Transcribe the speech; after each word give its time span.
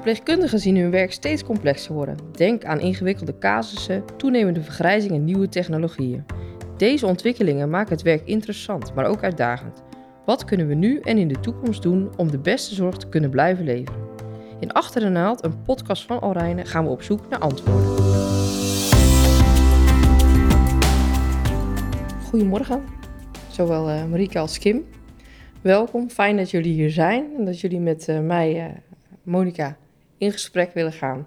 Verpleegkundigen 0.00 0.58
zien 0.58 0.76
hun 0.76 0.90
werk 0.90 1.12
steeds 1.12 1.44
complexer 1.44 1.94
worden. 1.94 2.16
Denk 2.32 2.64
aan 2.64 2.80
ingewikkelde 2.80 3.38
casussen, 3.38 4.04
toenemende 4.16 4.62
vergrijzing 4.62 5.12
en 5.12 5.24
nieuwe 5.24 5.48
technologieën. 5.48 6.24
Deze 6.76 7.06
ontwikkelingen 7.06 7.70
maken 7.70 7.92
het 7.92 8.02
werk 8.02 8.26
interessant, 8.26 8.94
maar 8.94 9.04
ook 9.04 9.22
uitdagend. 9.22 9.82
Wat 10.24 10.44
kunnen 10.44 10.66
we 10.66 10.74
nu 10.74 11.00
en 11.00 11.18
in 11.18 11.28
de 11.28 11.40
toekomst 11.40 11.82
doen 11.82 12.10
om 12.16 12.30
de 12.30 12.38
beste 12.38 12.74
zorg 12.74 12.96
te 12.96 13.08
kunnen 13.08 13.30
blijven 13.30 13.64
leveren? 13.64 14.00
In 14.60 14.72
Achter 14.72 15.00
de 15.00 15.08
Naald, 15.08 15.44
een 15.44 15.62
podcast 15.62 16.04
van 16.06 16.20
Alrijnen, 16.20 16.66
gaan 16.66 16.84
we 16.84 16.90
op 16.90 17.02
zoek 17.02 17.28
naar 17.28 17.38
antwoorden. 17.38 18.04
Goedemorgen, 22.28 22.82
zowel 23.48 23.90
uh, 23.90 24.04
Marika 24.04 24.40
als 24.40 24.58
Kim. 24.58 24.84
Welkom, 25.60 26.10
fijn 26.10 26.36
dat 26.36 26.50
jullie 26.50 26.72
hier 26.72 26.90
zijn 26.90 27.24
en 27.38 27.44
dat 27.44 27.60
jullie 27.60 27.80
met 27.80 28.08
uh, 28.08 28.20
mij, 28.20 28.66
uh, 28.66 28.74
Monika, 29.22 29.76
in 30.20 30.32
gesprek 30.32 30.74
willen 30.74 30.92
gaan. 30.92 31.26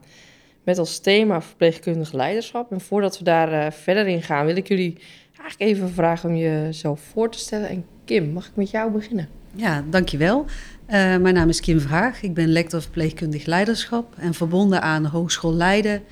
Met 0.64 0.78
als 0.78 1.00
thema 1.00 1.42
verpleegkundig 1.42 2.12
leiderschap. 2.12 2.72
En 2.72 2.82
voordat 2.82 3.18
we 3.18 3.24
daar 3.24 3.74
verder 3.74 4.08
in 4.08 4.22
gaan, 4.22 4.46
wil 4.46 4.56
ik 4.56 4.68
jullie 4.68 4.98
eigenlijk 5.40 5.72
even 5.72 5.90
vragen 5.90 6.30
om 6.30 6.36
jezelf 6.36 7.02
voor 7.02 7.32
te 7.32 7.38
stellen. 7.38 7.70
En 7.70 7.86
Kim, 8.06 8.30
mag 8.30 8.48
ik 8.48 8.56
met 8.56 8.72
jou 8.72 8.92
beginnen? 8.92 9.28
Ja, 9.56 9.84
dankjewel. 9.90 10.46
Uh, 10.86 11.18
mijn 11.18 11.34
naam 11.34 11.50
is 11.50 11.60
Kim 11.60 11.80
Vraag. 11.80 12.22
Ik 12.22 12.34
ben 12.34 12.48
lector 12.48 12.82
verpleegkundig 12.82 13.46
leiderschap 13.46 14.16
en 14.18 14.34
verbonden 14.34 14.82
aan 14.82 15.06
Hogeschool 15.06 15.54
Leiden 15.54 16.04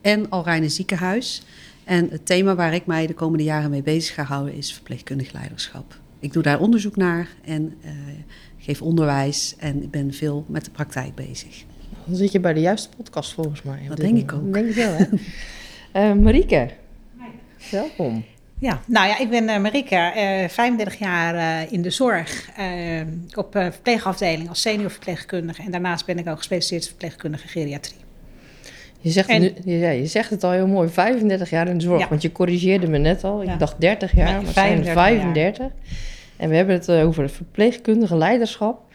en 0.00 0.28
Alrijne 0.28 0.68
Ziekenhuis. 0.68 1.42
En 1.84 2.08
het 2.10 2.26
thema 2.26 2.54
waar 2.54 2.74
ik 2.74 2.86
mij 2.86 3.06
de 3.06 3.14
komende 3.14 3.44
jaren 3.44 3.70
mee 3.70 3.82
bezig 3.82 4.14
ga 4.14 4.22
houden 4.22 4.54
is 4.54 4.72
verpleegkundig 4.72 5.32
leiderschap. 5.32 5.98
Ik 6.18 6.32
doe 6.32 6.42
daar 6.42 6.60
onderzoek 6.60 6.96
naar 6.96 7.28
en 7.44 7.74
uh, 7.84 7.90
geef 8.58 8.82
onderwijs 8.82 9.54
en 9.58 9.82
ik 9.82 9.90
ben 9.90 10.12
veel 10.12 10.44
met 10.48 10.64
de 10.64 10.70
praktijk 10.70 11.14
bezig. 11.14 11.64
Dan 12.04 12.16
zit 12.16 12.32
je 12.32 12.40
bij 12.40 12.52
de 12.52 12.60
juiste 12.60 12.88
podcast 12.96 13.32
volgens 13.32 13.62
mij. 13.62 13.80
Dat 13.88 13.96
denk 13.96 14.18
ik 14.18 14.32
ook. 14.32 14.44
Dat 14.44 14.52
denk 14.52 14.68
ik 14.68 14.74
wel, 14.74 14.96
hè? 15.92 16.10
uh, 16.10 16.16
Marieke, 16.24 16.68
welkom. 17.70 18.24
Ja, 18.58 18.80
nou 18.86 19.08
ja, 19.08 19.18
ik 19.18 19.30
ben 19.30 19.48
uh, 19.48 19.58
Marike, 19.58 20.12
uh, 20.16 20.48
35 20.48 20.98
jaar 20.98 21.34
uh, 21.34 21.72
in 21.72 21.82
de 21.82 21.90
zorg 21.90 22.50
op 23.34 23.48
verpleegafdeling 23.50 24.48
als 24.48 24.60
senior 24.60 24.90
verpleegkundige. 24.90 25.62
En 25.62 25.70
daarnaast 25.70 26.06
ben 26.06 26.18
ik 26.18 26.28
ook 26.28 26.36
gespecialiseerd 26.36 26.86
verpleegkundige 26.86 27.48
geriatrie. 27.48 27.98
Je 29.00 29.10
zegt, 29.10 29.28
en, 29.28 29.40
nu, 29.64 29.76
ja, 29.76 29.90
je 29.90 30.06
zegt 30.06 30.30
het 30.30 30.44
al 30.44 30.50
heel 30.50 30.66
mooi, 30.66 30.88
35 30.88 31.50
jaar 31.50 31.68
in 31.68 31.78
de 31.78 31.84
zorg. 31.84 32.00
Ja. 32.00 32.08
Want 32.08 32.22
je 32.22 32.32
corrigeerde 32.32 32.88
me 32.88 32.98
net 32.98 33.24
al. 33.24 33.42
Ik 33.42 33.58
dacht 33.58 33.80
30 33.80 34.14
jaar, 34.14 34.32
maar 34.32 34.42
het 34.44 34.52
zijn 34.52 34.84
35. 34.84 35.58
Jaar. 35.58 35.70
En 36.36 36.48
we 36.48 36.56
hebben 36.56 36.74
het 36.74 36.90
over 36.90 37.22
het 37.22 37.32
verpleegkundige 37.32 38.16
leiderschap. 38.16 38.89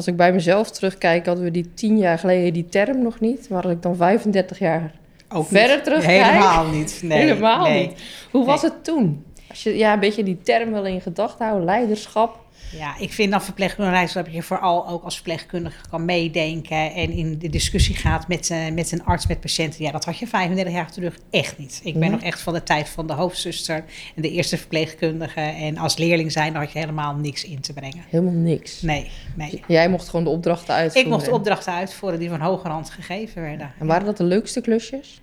Als 0.00 0.08
ik 0.08 0.16
bij 0.16 0.32
mezelf 0.32 0.70
terugkijk, 0.70 1.26
hadden 1.26 1.44
we 1.44 1.50
die 1.50 1.74
10 1.74 1.98
jaar 1.98 2.18
geleden 2.18 2.52
die 2.52 2.68
term 2.68 3.02
nog 3.02 3.20
niet. 3.20 3.48
Maar 3.48 3.62
als 3.62 3.72
ik 3.72 3.82
dan 3.82 3.96
35 3.96 4.58
jaar 4.58 4.92
ook 5.28 5.46
verder 5.46 5.74
niet. 5.74 5.84
terugkijk... 5.84 6.24
Helemaal 6.24 6.66
niet. 6.66 7.00
Nee, 7.04 7.18
helemaal 7.18 7.62
nee. 7.62 7.86
niet. 7.86 8.02
Hoe 8.30 8.44
was 8.44 8.62
het 8.62 8.84
toen? 8.84 9.24
Als 9.50 9.62
je 9.62 9.76
ja, 9.76 9.92
een 9.92 10.00
beetje 10.00 10.22
die 10.22 10.38
term 10.42 10.70
wel 10.70 10.86
in 10.86 11.00
gedachten 11.00 11.46
houdt, 11.46 11.64
leiderschap... 11.64 12.38
Ja, 12.72 12.98
ik 12.98 13.12
vind 13.12 13.32
dat 13.32 13.44
verpleegkundige 13.44 13.92
leiderschap 13.96 14.28
je 14.28 14.42
vooral 14.42 14.88
ook 14.88 15.04
als 15.04 15.14
verpleegkundige 15.14 15.88
kan 15.90 16.04
meedenken 16.04 16.94
en 16.94 17.10
in 17.10 17.38
de 17.38 17.48
discussie 17.48 17.94
gaat 17.94 18.28
met, 18.28 18.50
uh, 18.50 18.58
met 18.72 18.92
een 18.92 19.04
arts, 19.04 19.26
met 19.26 19.40
patiënten. 19.40 19.84
Ja, 19.84 19.90
dat 19.90 20.04
had 20.04 20.18
je 20.18 20.26
35 20.26 20.74
jaar 20.74 20.92
terug 20.92 21.18
echt 21.30 21.58
niet. 21.58 21.80
Ik 21.84 21.98
ben 21.98 22.10
nog 22.10 22.22
echt 22.22 22.40
van 22.40 22.52
de 22.52 22.62
tijd 22.62 22.88
van 22.88 23.06
de 23.06 23.12
hoofdzuster 23.12 23.84
en 24.14 24.22
de 24.22 24.30
eerste 24.30 24.56
verpleegkundige. 24.56 25.40
En 25.40 25.76
als 25.76 25.96
leerling 25.96 26.32
zijn, 26.32 26.54
had 26.54 26.72
je 26.72 26.78
helemaal 26.78 27.14
niks 27.14 27.44
in 27.44 27.60
te 27.60 27.72
brengen. 27.72 28.04
Helemaal 28.08 28.32
niks. 28.32 28.82
Nee, 28.82 29.10
nee. 29.34 29.62
Jij 29.66 29.88
mocht 29.88 30.08
gewoon 30.08 30.24
de 30.24 30.30
opdrachten 30.30 30.74
uitvoeren. 30.74 31.10
Ik 31.10 31.16
mocht 31.16 31.24
de 31.24 31.34
opdrachten 31.34 31.72
uitvoeren 31.72 32.18
die 32.18 32.28
van 32.28 32.40
hogerhand 32.40 32.90
gegeven 32.90 33.42
werden. 33.42 33.72
En 33.78 33.86
waren 33.86 34.06
dat 34.06 34.16
de 34.16 34.24
leukste 34.24 34.60
klusjes? 34.60 35.20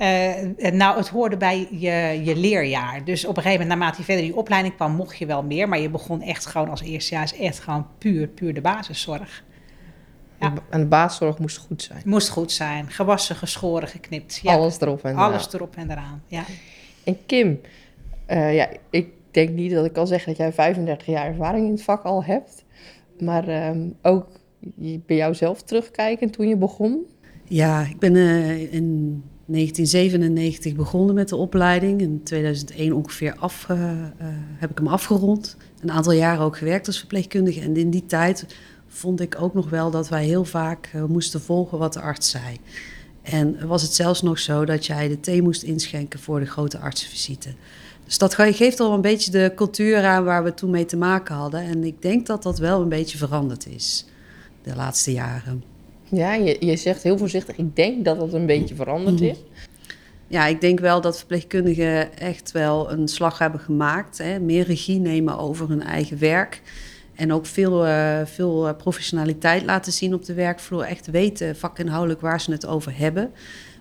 Uh, 0.00 0.70
nou, 0.72 0.96
het 0.96 1.08
hoorde 1.08 1.36
bij 1.36 1.68
je, 1.70 2.20
je 2.24 2.36
leerjaar. 2.36 3.04
Dus 3.04 3.24
op 3.24 3.36
een 3.36 3.42
gegeven 3.42 3.60
moment, 3.60 3.78
naarmate 3.78 3.98
je 3.98 4.04
verder 4.04 4.24
in 4.24 4.30
die 4.30 4.38
opleiding 4.38 4.74
kwam, 4.74 4.92
mocht 4.92 5.18
je 5.18 5.26
wel 5.26 5.42
meer. 5.42 5.68
Maar 5.68 5.78
je 5.78 5.90
begon 5.90 6.22
echt 6.22 6.46
gewoon 6.46 6.68
als 6.68 6.82
eerstejaars 6.82 7.36
echt 7.36 7.58
gewoon 7.58 7.86
puur, 7.98 8.26
puur 8.26 8.54
de 8.54 8.60
basiszorg. 8.60 9.44
Ja. 10.40 10.52
En 10.70 10.80
de 10.80 10.86
basiszorg 10.86 11.38
moest 11.38 11.56
goed 11.56 11.82
zijn. 11.82 12.02
Moest 12.04 12.28
goed 12.28 12.52
zijn. 12.52 12.90
Gewassen, 12.90 13.36
geschoren, 13.36 13.88
geknipt. 13.88 14.40
Ja. 14.42 14.52
Alles 14.52 14.80
erop 14.80 15.04
en 15.04 15.10
eraan. 15.10 15.30
Alles 15.30 15.52
erop 15.52 15.76
en 15.76 15.90
eraan, 15.90 16.22
ja. 16.26 16.44
En 17.04 17.18
Kim, 17.26 17.60
uh, 18.28 18.54
ja, 18.54 18.68
ik 18.90 19.08
denk 19.30 19.48
niet 19.48 19.72
dat 19.72 19.84
ik 19.84 19.92
kan 19.92 20.06
zeggen 20.06 20.28
dat 20.28 20.36
jij 20.36 20.52
35 20.52 21.06
jaar 21.06 21.26
ervaring 21.26 21.66
in 21.66 21.72
het 21.72 21.82
vak 21.82 22.02
al 22.02 22.24
hebt. 22.24 22.64
Maar 23.18 23.68
um, 23.68 23.96
ook 24.02 24.26
bij 25.06 25.16
jou 25.16 25.34
zelf 25.34 25.62
terugkijken 25.62 26.30
toen 26.30 26.48
je 26.48 26.56
begon. 26.56 27.06
Ja, 27.44 27.80
ik 27.80 27.98
ben 27.98 28.14
uh, 28.14 28.72
in 28.72 29.22
1997 29.48 30.74
begonnen 30.74 31.14
met 31.14 31.28
de 31.28 31.36
opleiding. 31.36 32.00
In 32.00 32.20
2001 32.22 32.92
ongeveer 32.92 33.36
uh, 33.40 33.78
heb 34.56 34.70
ik 34.70 34.78
hem 34.78 34.88
afgerond. 34.88 35.56
Een 35.80 35.90
aantal 35.90 36.12
jaren 36.12 36.44
ook 36.44 36.56
gewerkt 36.56 36.86
als 36.86 36.98
verpleegkundige. 36.98 37.60
En 37.60 37.76
in 37.76 37.90
die 37.90 38.06
tijd 38.06 38.46
vond 38.88 39.20
ik 39.20 39.36
ook 39.40 39.54
nog 39.54 39.70
wel 39.70 39.90
dat 39.90 40.08
wij 40.08 40.24
heel 40.24 40.44
vaak 40.44 40.90
uh, 40.94 41.04
moesten 41.04 41.40
volgen 41.40 41.78
wat 41.78 41.92
de 41.92 42.00
arts 42.00 42.30
zei. 42.30 42.56
En 43.22 43.66
was 43.66 43.82
het 43.82 43.94
zelfs 43.94 44.22
nog 44.22 44.38
zo 44.38 44.64
dat 44.64 44.86
jij 44.86 45.08
de 45.08 45.20
thee 45.20 45.42
moest 45.42 45.62
inschenken 45.62 46.20
voor 46.20 46.40
de 46.40 46.46
grote 46.46 46.78
artsenvisite. 46.78 47.48
Dus 48.04 48.18
dat 48.18 48.34
geeft 48.34 48.80
al 48.80 48.92
een 48.92 49.00
beetje 49.00 49.30
de 49.30 49.52
cultuur 49.54 50.04
aan 50.04 50.24
waar 50.24 50.44
we 50.44 50.54
toen 50.54 50.70
mee 50.70 50.84
te 50.84 50.96
maken 50.96 51.34
hadden. 51.34 51.60
En 51.60 51.84
ik 51.84 52.02
denk 52.02 52.26
dat 52.26 52.42
dat 52.42 52.58
wel 52.58 52.80
een 52.82 52.88
beetje 52.88 53.18
veranderd 53.18 53.66
is 53.66 54.06
de 54.62 54.76
laatste 54.76 55.12
jaren. 55.12 55.77
Ja, 56.10 56.34
je, 56.34 56.56
je 56.60 56.76
zegt 56.76 57.02
heel 57.02 57.18
voorzichtig, 57.18 57.56
ik 57.56 57.76
denk 57.76 58.04
dat 58.04 58.20
het 58.20 58.32
een 58.32 58.46
beetje 58.46 58.74
veranderd 58.74 59.20
is. 59.20 59.36
Ja, 60.26 60.46
ik 60.46 60.60
denk 60.60 60.80
wel 60.80 61.00
dat 61.00 61.18
verpleegkundigen 61.18 62.18
echt 62.18 62.52
wel 62.52 62.92
een 62.92 63.08
slag 63.08 63.38
hebben 63.38 63.60
gemaakt. 63.60 64.18
Hè? 64.18 64.38
Meer 64.38 64.64
regie 64.64 64.98
nemen 64.98 65.38
over 65.38 65.68
hun 65.68 65.82
eigen 65.82 66.18
werk. 66.18 66.62
En 67.14 67.32
ook 67.32 67.46
veel, 67.46 67.86
uh, 67.86 68.20
veel 68.24 68.74
professionaliteit 68.74 69.64
laten 69.64 69.92
zien 69.92 70.14
op 70.14 70.24
de 70.24 70.34
werkvloer. 70.34 70.82
Echt 70.82 71.06
weten 71.10 71.56
vakinhoudelijk 71.56 72.20
waar 72.20 72.40
ze 72.40 72.50
het 72.50 72.66
over 72.66 72.98
hebben. 72.98 73.30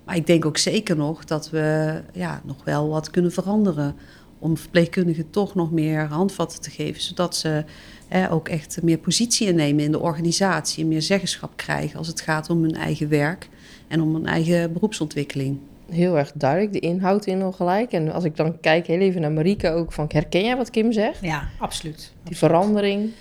Maar 0.06 0.16
ik 0.16 0.28
denk 0.28 0.46
ook 0.46 0.58
zeker 0.58 0.96
nog 0.96 1.26
dat 1.26 1.50
we 1.50 2.00
ja, 2.14 2.42
nog 2.46 2.64
wel 2.64 2.88
wat 2.90 3.10
kunnen 3.10 3.32
veranderen. 3.32 3.96
Om 4.40 4.58
verpleegkundigen 4.58 5.30
toch 5.30 5.56
nog 5.56 5.72
meer 5.72 6.06
handvatten 6.06 6.62
te 6.62 6.70
geven. 6.70 7.02
Zodat 7.02 7.36
ze 7.36 7.64
eh, 8.08 8.34
ook 8.34 8.50
echt 8.50 8.80
meer 8.82 8.98
positie 8.98 9.48
innemen 9.48 9.84
in 9.84 9.92
de 9.92 10.00
organisatie. 10.00 10.84
En 10.84 10.90
meer 10.90 11.02
zeggenschap 11.02 11.52
krijgen 11.56 11.98
als 11.98 12.08
het 12.08 12.22
gaat 12.22 12.50
om 12.50 12.62
hun 12.62 12.76
eigen 12.76 13.10
werk. 13.10 13.50
En 13.88 14.02
om 14.02 14.14
hun 14.14 14.26
eigen 14.26 14.74
beroepsontwikkeling 14.74 15.60
heel 15.90 16.18
erg 16.18 16.32
duidelijk, 16.34 16.74
de 16.74 16.80
inhoud 16.80 17.26
in 17.26 17.42
al 17.42 17.52
gelijk. 17.52 17.92
En 17.92 18.12
als 18.12 18.24
ik 18.24 18.36
dan 18.36 18.60
kijk 18.60 18.88
heel 18.88 19.00
even 19.00 19.22
naar 19.22 19.32
Marieke 19.32 19.72
ook, 19.72 19.94
van 19.94 20.06
herken 20.12 20.44
jij 20.44 20.58
wat 20.58 20.70
Kim 20.70 20.92
zegt? 20.92 21.22
Ja, 21.22 21.48
absoluut. 21.60 21.98
Die 21.98 22.10
absoluut. 22.18 22.38
verandering. 22.38 23.12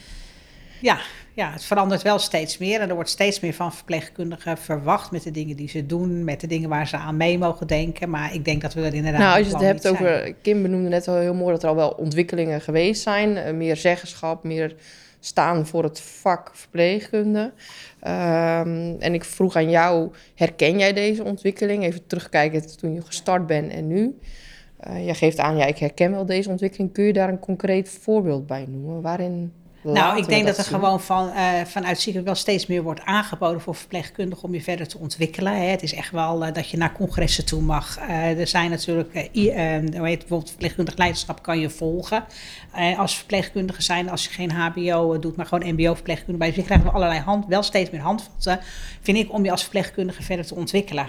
Ja, 0.81 0.99
ja, 1.37 1.53
het 1.53 1.65
verandert 1.65 2.03
wel 2.03 2.19
steeds 2.19 2.59
meer. 2.59 2.81
En 2.81 2.89
er 2.89 2.95
wordt 2.95 3.11
steeds 3.11 3.41
meer 3.41 3.55
van 3.55 3.73
verpleegkundigen 3.73 4.59
verwacht 4.59 5.11
met 5.11 5.23
de 5.23 5.31
dingen 5.31 5.57
die 5.57 5.69
ze 5.69 5.87
doen, 5.87 6.25
met 6.25 6.41
de 6.41 6.47
dingen 6.47 6.69
waar 6.69 6.87
ze 6.87 6.97
aan 6.97 7.17
mee 7.17 7.39
mogen 7.39 7.67
denken. 7.67 8.11
Maar 8.11 8.35
ik 8.35 8.45
denk 8.45 8.63
dat 8.63 8.75
we 8.75 8.81
er 8.81 8.95
inderdaad. 8.95 9.21
Nou, 9.21 9.39
als 9.39 9.47
je 9.47 9.53
het 9.53 9.63
hebt 9.63 9.83
zijn. 9.83 9.95
over. 9.95 10.35
Kim 10.43 10.63
benoemde 10.63 10.89
net 10.89 11.09
al 11.09 11.17
heel 11.17 11.35
mooi 11.35 11.53
dat 11.53 11.63
er 11.63 11.69
al 11.69 11.77
wel 11.77 11.91
ontwikkelingen 11.91 12.61
geweest 12.61 13.03
zijn. 13.03 13.57
meer 13.57 13.77
zeggenschap, 13.77 14.45
meer 14.45 14.75
staan 15.21 15.67
voor 15.67 15.83
het 15.83 16.01
vak 16.01 16.51
verpleegkunde. 16.55 17.41
Um, 17.41 18.97
en 18.99 19.15
ik 19.15 19.25
vroeg 19.25 19.57
aan 19.57 19.71
jou, 19.71 20.11
herken 20.35 20.79
jij 20.79 20.93
deze 20.93 21.25
ontwikkeling? 21.25 21.85
Even 21.85 22.07
terugkijken 22.07 22.77
toen 22.77 22.95
je 22.95 23.03
gestart 23.03 23.47
bent 23.47 23.73
en 23.73 23.87
nu. 23.87 24.19
Uh, 24.89 25.05
jij 25.05 25.15
geeft 25.15 25.39
aan, 25.39 25.57
ja, 25.57 25.65
ik 25.65 25.79
herken 25.79 26.11
wel 26.11 26.27
deze 26.27 26.51
ontwikkeling. 26.51 26.93
Kun 26.93 27.05
je 27.05 27.13
daar 27.13 27.29
een 27.29 27.39
concreet 27.39 27.89
voorbeeld 27.89 28.47
bij 28.47 28.67
noemen? 28.69 29.03
Waarin 29.03 29.53
nou, 29.93 30.19
ik 30.19 30.29
denk 30.29 30.47
dat, 30.47 30.57
dat 30.57 30.67
er 30.67 30.73
gewoon 30.73 31.01
van, 31.01 31.29
uh, 31.29 31.61
vanuit 31.65 32.01
ziekenhuis 32.01 32.25
wel 32.25 32.35
steeds 32.35 32.67
meer 32.67 32.83
wordt 32.83 33.01
aangeboden 33.01 33.61
voor 33.61 33.75
verpleegkundigen 33.75 34.45
om 34.45 34.55
je 34.55 34.63
verder 34.63 34.89
te 34.89 34.99
ontwikkelen. 34.99 35.57
Hè. 35.57 35.65
Het 35.65 35.83
is 35.83 35.95
echt 35.95 36.11
wel 36.11 36.47
uh, 36.47 36.53
dat 36.53 36.71
je 36.71 36.77
naar 36.77 36.93
congressen 36.93 37.45
toe 37.45 37.63
mag. 37.63 37.99
Uh, 38.01 38.41
er 38.41 38.47
zijn 38.47 38.71
natuurlijk, 38.71 39.13
hoe 39.13 40.07
heet 40.07 40.19
bijvoorbeeld 40.19 40.49
verpleegkundig 40.49 40.97
leiderschap 40.97 41.43
kan 41.43 41.59
je 41.59 41.71
volgen. 41.71 42.25
als 42.97 43.17
verpleegkundige 43.17 43.83
zijn, 43.83 44.11
als 44.11 44.25
je 44.25 44.31
geen 44.31 44.51
HBO 44.51 45.19
doet, 45.19 45.37
maar 45.37 45.47
gewoon 45.47 45.75
MBO-verpleegkundige 45.75 46.39
bij 46.39 46.53
je 46.57 46.63
krijgen 46.63 46.87
we 46.87 46.93
allerlei 46.93 47.21
hand, 47.21 47.47
wel 47.47 47.63
steeds 47.63 47.91
meer 47.91 48.01
handvatten, 48.01 48.61
vind 49.01 49.19
ik, 49.19 49.33
om 49.33 49.45
je 49.45 49.51
als 49.51 49.63
verpleegkundige 49.63 50.23
verder 50.23 50.47
te 50.47 50.55
ontwikkelen. 50.55 51.09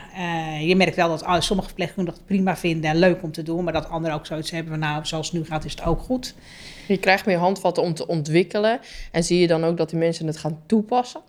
je 0.61 0.75
merkt 0.75 0.95
wel 0.95 1.09
dat 1.09 1.23
oh, 1.23 1.39
sommige 1.39 1.67
verpleegkundigen 1.67 2.19
het 2.19 2.27
prima 2.27 2.57
vinden 2.57 2.89
en 2.89 2.97
leuk 2.97 3.23
om 3.23 3.31
te 3.31 3.43
doen, 3.43 3.63
maar 3.63 3.73
dat 3.73 3.89
anderen 3.89 4.17
ook 4.17 4.25
zoiets 4.25 4.51
hebben 4.51 4.71
van 4.71 4.81
nou, 4.81 5.05
zoals 5.05 5.27
het 5.31 5.35
nu 5.35 5.45
gaat, 5.45 5.65
is 5.65 5.71
het 5.71 5.83
ook 5.83 6.01
goed. 6.01 6.35
Je 6.87 6.97
krijgt 6.97 7.25
meer 7.25 7.37
handvatten 7.37 7.83
om 7.83 7.93
te 7.93 8.07
ontwikkelen. 8.07 8.79
En 9.11 9.23
zie 9.23 9.39
je 9.39 9.47
dan 9.47 9.63
ook 9.63 9.77
dat 9.77 9.89
die 9.89 9.99
mensen 9.99 10.27
het 10.27 10.37
gaan 10.37 10.59
toepassen? 10.65 11.21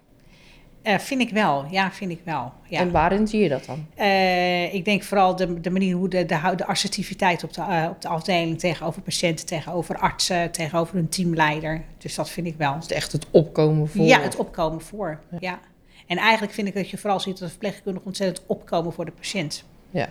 Uh, 0.83 0.99
vind 0.99 1.21
ik 1.21 1.31
wel, 1.31 1.67
ja, 1.71 1.93
vind 1.93 2.11
ik 2.11 2.21
wel. 2.25 2.53
Ja. 2.69 2.79
En 2.79 2.91
waarin 2.91 3.27
zie 3.27 3.43
je 3.43 3.49
dat 3.49 3.65
dan? 3.65 3.87
Uh, 3.99 4.75
ik 4.75 4.85
denk 4.85 5.03
vooral 5.03 5.37
de, 5.37 5.61
de 5.61 5.71
manier 5.71 5.97
hoe 5.97 6.09
de, 6.09 6.27
de, 6.27 6.53
de 6.57 6.67
assertiviteit 6.67 7.45
op 7.45 7.53
de, 7.53 7.61
uh, 7.61 7.87
op 7.91 8.03
de 8.03 8.09
afdeling 8.09 8.59
tegenover 8.59 9.03
patiënten, 9.03 9.47
tegenover 9.47 9.99
artsen, 9.99 10.51
tegenover 10.51 10.97
een 10.97 11.09
teamleider. 11.09 11.85
Dus 11.99 12.15
dat 12.15 12.31
vind 12.31 12.47
ik 12.47 12.55
wel. 12.57 12.75
Dus 12.79 12.89
echt 12.89 13.13
het 13.13 13.27
opkomen 13.31 13.89
voor. 13.89 14.05
Ja, 14.05 14.21
het 14.21 14.37
opkomen 14.37 14.81
voor. 14.81 15.21
Ja. 15.31 15.39
ja. 15.41 15.61
En 16.07 16.17
eigenlijk 16.17 16.53
vind 16.53 16.69
ik 16.69 16.75
dat 16.75 16.91
je 16.91 16.99
vooral 16.99 17.21
ziet 17.21 17.33
dat 17.33 17.43
de 17.43 17.49
verpleegkundigen 17.49 18.07
ontzettend 18.07 18.47
opkomen 18.47 18.93
voor 18.93 19.05
de 19.05 19.13
patiënt. 19.13 19.65
Ja, 19.91 20.09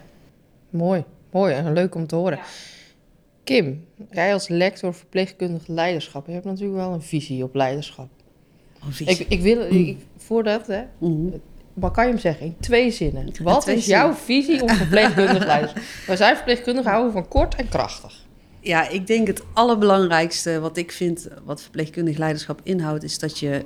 mooi. 0.70 1.04
Mooi 1.32 1.54
en 1.54 1.74
leuk 1.74 1.96
om 1.96 2.08
te 2.08 2.16
horen. 2.16 2.40
Kim, 3.48 3.86
jij 4.12 4.34
als 4.34 4.48
lector 4.48 4.94
verpleegkundig 4.94 5.68
leiderschap, 5.68 6.28
je 6.28 6.34
hebt 6.34 6.46
natuurlijk 6.46 6.78
wel 6.78 6.94
een 6.94 7.02
visie 7.02 7.44
op 7.44 7.56
leiderschap. 7.56 8.10
Oh, 8.84 8.88
visie. 8.90 9.20
Ik, 9.20 9.30
ik 9.30 9.42
wil, 9.42 9.62
ik, 9.62 9.98
voordat, 10.18 10.68
hè, 10.68 10.84
maar 11.74 11.92
kan 11.92 12.06
je 12.06 12.12
hem 12.12 12.20
zeggen 12.20 12.46
in 12.46 12.56
twee 12.60 12.92
zinnen? 12.92 13.32
Wat 13.44 13.62
twee 13.62 13.76
is 13.76 13.86
jouw 13.86 14.14
visie 14.14 14.62
op 14.62 14.70
verpleegkundig 14.72 15.46
leiderschap? 15.54 15.84
Wij 16.08 16.16
zijn 16.16 16.36
verpleegkundigen, 16.36 16.92
houden 16.92 17.12
van 17.12 17.28
kort 17.28 17.56
en 17.56 17.70
krachtig. 17.70 18.26
Ja, 18.60 18.90
ik 18.90 19.08
denk 19.08 19.28
het 19.28 19.44
allerbelangrijkste 19.54 20.60
wat 20.60 20.78
ik 20.78 20.92
vind, 20.92 21.28
wat 21.46 21.62
verpleegkundig 21.62 22.18
leiderschap 22.18 22.60
inhoudt, 22.64 23.04
is 23.04 23.20
dat 23.20 23.40
je 23.40 23.66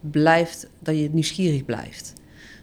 blijft, 0.00 0.70
dat 0.78 0.98
je 0.98 1.08
nieuwsgierig 1.12 1.64
blijft. 1.64 2.12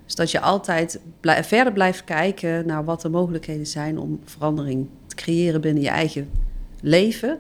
Dus 0.06 0.16
dat 0.16 0.32
je 0.32 0.40
altijd 0.40 1.00
blij- 1.20 1.44
verder 1.44 1.74
blijft 1.74 2.04
kijken 2.04 2.66
naar 2.66 2.84
wat 2.84 3.02
de 3.02 3.10
mogelijkheden 3.10 3.68
zijn 3.68 3.98
om 3.98 4.20
verandering 4.26 4.88
te 5.08 5.16
creëren 5.16 5.62
binnen 5.62 5.84
je 5.84 5.90
eigen 5.90 6.50
leven, 6.82 7.40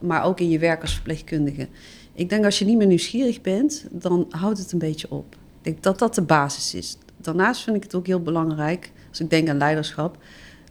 maar 0.00 0.24
ook 0.24 0.40
in 0.40 0.50
je 0.50 0.58
werk 0.58 0.82
als 0.82 0.94
verpleegkundige. 0.94 1.68
Ik 2.12 2.28
denk 2.28 2.44
als 2.44 2.58
je 2.58 2.64
niet 2.64 2.76
meer 2.76 2.86
nieuwsgierig 2.86 3.40
bent, 3.40 3.86
dan 3.90 4.26
houdt 4.30 4.58
het 4.58 4.72
een 4.72 4.78
beetje 4.78 5.10
op. 5.10 5.34
Ik 5.34 5.64
denk 5.64 5.82
dat 5.82 5.98
dat 5.98 6.14
de 6.14 6.22
basis 6.22 6.74
is. 6.74 6.96
Daarnaast 7.16 7.62
vind 7.62 7.76
ik 7.76 7.82
het 7.82 7.94
ook 7.94 8.06
heel 8.06 8.22
belangrijk, 8.22 8.92
als 9.08 9.20
ik 9.20 9.30
denk 9.30 9.48
aan 9.48 9.58
leiderschap, 9.58 10.18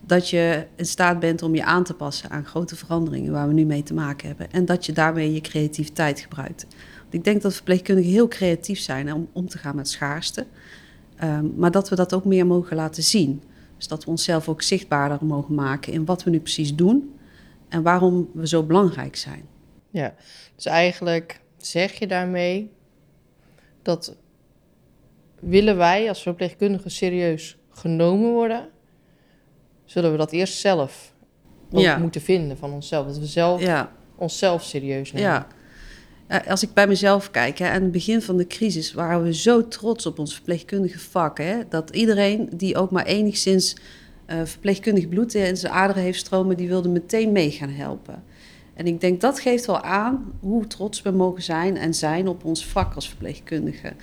dat 0.05 0.29
je 0.29 0.65
in 0.75 0.85
staat 0.85 1.19
bent 1.19 1.41
om 1.41 1.55
je 1.55 1.63
aan 1.63 1.83
te 1.83 1.93
passen 1.93 2.29
aan 2.29 2.45
grote 2.45 2.75
veranderingen 2.75 3.31
waar 3.31 3.47
we 3.47 3.53
nu 3.53 3.65
mee 3.65 3.83
te 3.83 3.93
maken 3.93 4.27
hebben. 4.27 4.51
En 4.51 4.65
dat 4.65 4.85
je 4.85 4.91
daarmee 4.91 5.33
je 5.33 5.41
creativiteit 5.41 6.19
gebruikt. 6.19 6.65
Ik 7.09 7.23
denk 7.23 7.41
dat 7.41 7.53
verpleegkundigen 7.53 8.11
heel 8.11 8.27
creatief 8.27 8.79
zijn 8.79 9.13
om 9.13 9.27
om 9.31 9.47
te 9.47 9.57
gaan 9.57 9.75
met 9.75 9.89
schaarste. 9.89 10.45
Ehm, 11.15 11.45
maar 11.55 11.71
dat 11.71 11.89
we 11.89 11.95
dat 11.95 12.13
ook 12.13 12.25
meer 12.25 12.45
mogen 12.45 12.75
laten 12.75 13.03
zien. 13.03 13.41
Dus 13.77 13.87
dat 13.87 14.03
we 14.03 14.09
onszelf 14.09 14.49
ook 14.49 14.61
zichtbaarder 14.61 15.25
mogen 15.25 15.55
maken 15.55 15.93
in 15.93 16.05
wat 16.05 16.23
we 16.23 16.29
nu 16.29 16.39
precies 16.39 16.75
doen 16.75 17.13
en 17.69 17.81
waarom 17.83 18.29
we 18.33 18.47
zo 18.47 18.63
belangrijk 18.63 19.15
zijn. 19.15 19.45
Ja, 19.89 20.13
dus 20.55 20.65
eigenlijk 20.65 21.41
zeg 21.57 21.93
je 21.93 22.07
daarmee 22.07 22.71
dat 23.81 24.15
willen 25.39 25.77
wij 25.77 26.07
als 26.09 26.21
verpleegkundigen 26.21 26.91
serieus 26.91 27.57
genomen 27.69 28.31
worden, 28.31 28.69
zullen 29.85 30.11
we 30.11 30.17
dat 30.17 30.31
eerst 30.31 30.57
zelf 30.59 31.13
ook 31.71 31.79
Ja. 31.81 31.97
moeten 31.97 32.21
vinden 32.21 32.57
van 32.57 32.71
onszelf. 32.71 33.05
Dat 33.05 33.17
we 33.17 33.25
zelf 33.25 33.61
Ja, 33.61 33.91
onszelf 34.15 34.63
serieus 34.63 35.11
nemen. 35.11 35.29
ja. 35.29 35.47
Eh, 36.27 36.47
Als 36.47 36.63
ik 36.63 36.73
bij 36.73 36.87
mezelf 36.87 37.31
kijk, 37.31 37.57
hè, 37.57 37.69
aan 37.69 37.81
het 37.81 37.91
begin 37.91 38.21
van 38.21 38.37
de 38.37 38.47
crisis 38.47 38.93
waren 38.93 39.23
we 39.23 39.33
zo 39.33 39.67
trots 39.67 40.05
op 40.05 40.19
ons 40.19 40.33
verpleegkundige 40.33 40.99
vak. 40.99 41.37
Hè, 41.37 41.67
dat 41.69 41.89
iedereen 41.89 42.49
die 42.55 42.77
ook 42.77 42.91
maar 42.91 43.05
enigszins 43.05 43.75
verpleegkundig 44.43 45.09
bloed 45.09 45.33
in 45.33 45.57
zijn 45.57 45.73
aderen 45.73 46.03
heeft 46.03 46.19
stromen, 46.19 46.57
die 46.57 46.67
wilde 46.67 46.89
meteen 46.89 47.31
mee 47.31 47.51
gaan 47.51 47.69
helpen. 47.69 48.23
En 48.73 48.87
ik 48.87 49.01
denk 49.01 49.21
dat 49.21 49.39
geeft 49.39 49.65
wel 49.65 49.81
aan 49.81 50.31
hoe 50.39 50.67
trots 50.67 51.01
we 51.01 51.11
mogen 51.11 51.43
zijn 51.43 51.77
en 51.77 51.93
zijn 51.93 52.27
op 52.27 52.45
ons 52.45 52.65
vak 52.65 52.95
als 52.95 53.07
verpleegkundige. 53.09 53.93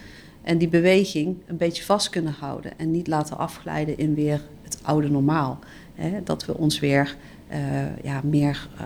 En 0.43 0.59
die 0.59 0.69
beweging 0.69 1.37
een 1.47 1.57
beetje 1.57 1.83
vast 1.83 2.09
kunnen 2.09 2.35
houden 2.39 2.79
en 2.79 2.91
niet 2.91 3.07
laten 3.07 3.39
afglijden 3.39 3.99
in 3.99 4.15
weer 4.15 4.43
het 4.63 4.79
oude 4.83 5.11
normaal. 5.11 5.59
Hè, 5.95 6.23
dat 6.23 6.45
we 6.45 6.57
ons 6.57 6.81
weer 6.81 7.17
eh, 7.49 7.97
ja, 8.03 8.21
meer 8.25 8.69
eh, 8.79 8.85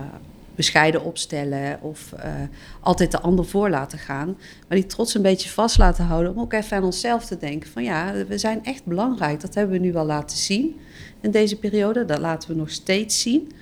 bescheiden 0.60 1.04
opstellen 1.04 1.82
of 1.82 2.12
eh, 2.12 2.32
altijd 2.80 3.10
de 3.10 3.20
ander 3.20 3.44
voor 3.44 3.70
laten 3.70 3.98
gaan. 3.98 4.26
Maar 4.68 4.78
die 4.78 4.86
trots 4.86 5.14
een 5.14 5.22
beetje 5.22 5.50
vast 5.50 5.78
laten 5.78 6.04
houden 6.04 6.32
om 6.32 6.40
ook 6.40 6.52
even 6.52 6.76
aan 6.76 6.84
onszelf 6.84 7.24
te 7.24 7.36
denken 7.36 7.70
van 7.70 7.82
ja, 7.82 8.12
we 8.28 8.38
zijn 8.38 8.64
echt 8.64 8.84
belangrijk. 8.84 9.40
Dat 9.40 9.54
hebben 9.54 9.80
we 9.80 9.86
nu 9.86 9.92
wel 9.92 10.04
laten 10.04 10.36
zien 10.36 10.76
in 11.20 11.30
deze 11.30 11.58
periode. 11.58 12.04
Dat 12.04 12.18
laten 12.18 12.48
we 12.50 12.56
nog 12.56 12.70
steeds 12.70 13.20
zien. 13.20 13.52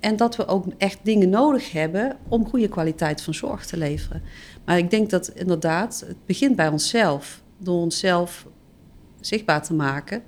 En 0.00 0.16
dat 0.16 0.36
we 0.36 0.46
ook 0.46 0.64
echt 0.78 0.98
dingen 1.02 1.28
nodig 1.28 1.72
hebben 1.72 2.16
om 2.28 2.48
goede 2.48 2.68
kwaliteit 2.68 3.22
van 3.22 3.34
zorg 3.34 3.66
te 3.66 3.76
leveren. 3.76 4.22
Maar 4.64 4.78
ik 4.78 4.90
denk 4.90 5.10
dat 5.10 5.28
inderdaad, 5.28 6.04
het 6.06 6.26
begint 6.26 6.56
bij 6.56 6.68
onszelf. 6.68 7.42
Door 7.58 7.80
onszelf 7.80 8.46
zichtbaar 9.20 9.62
te 9.62 9.74
maken. 9.74 10.22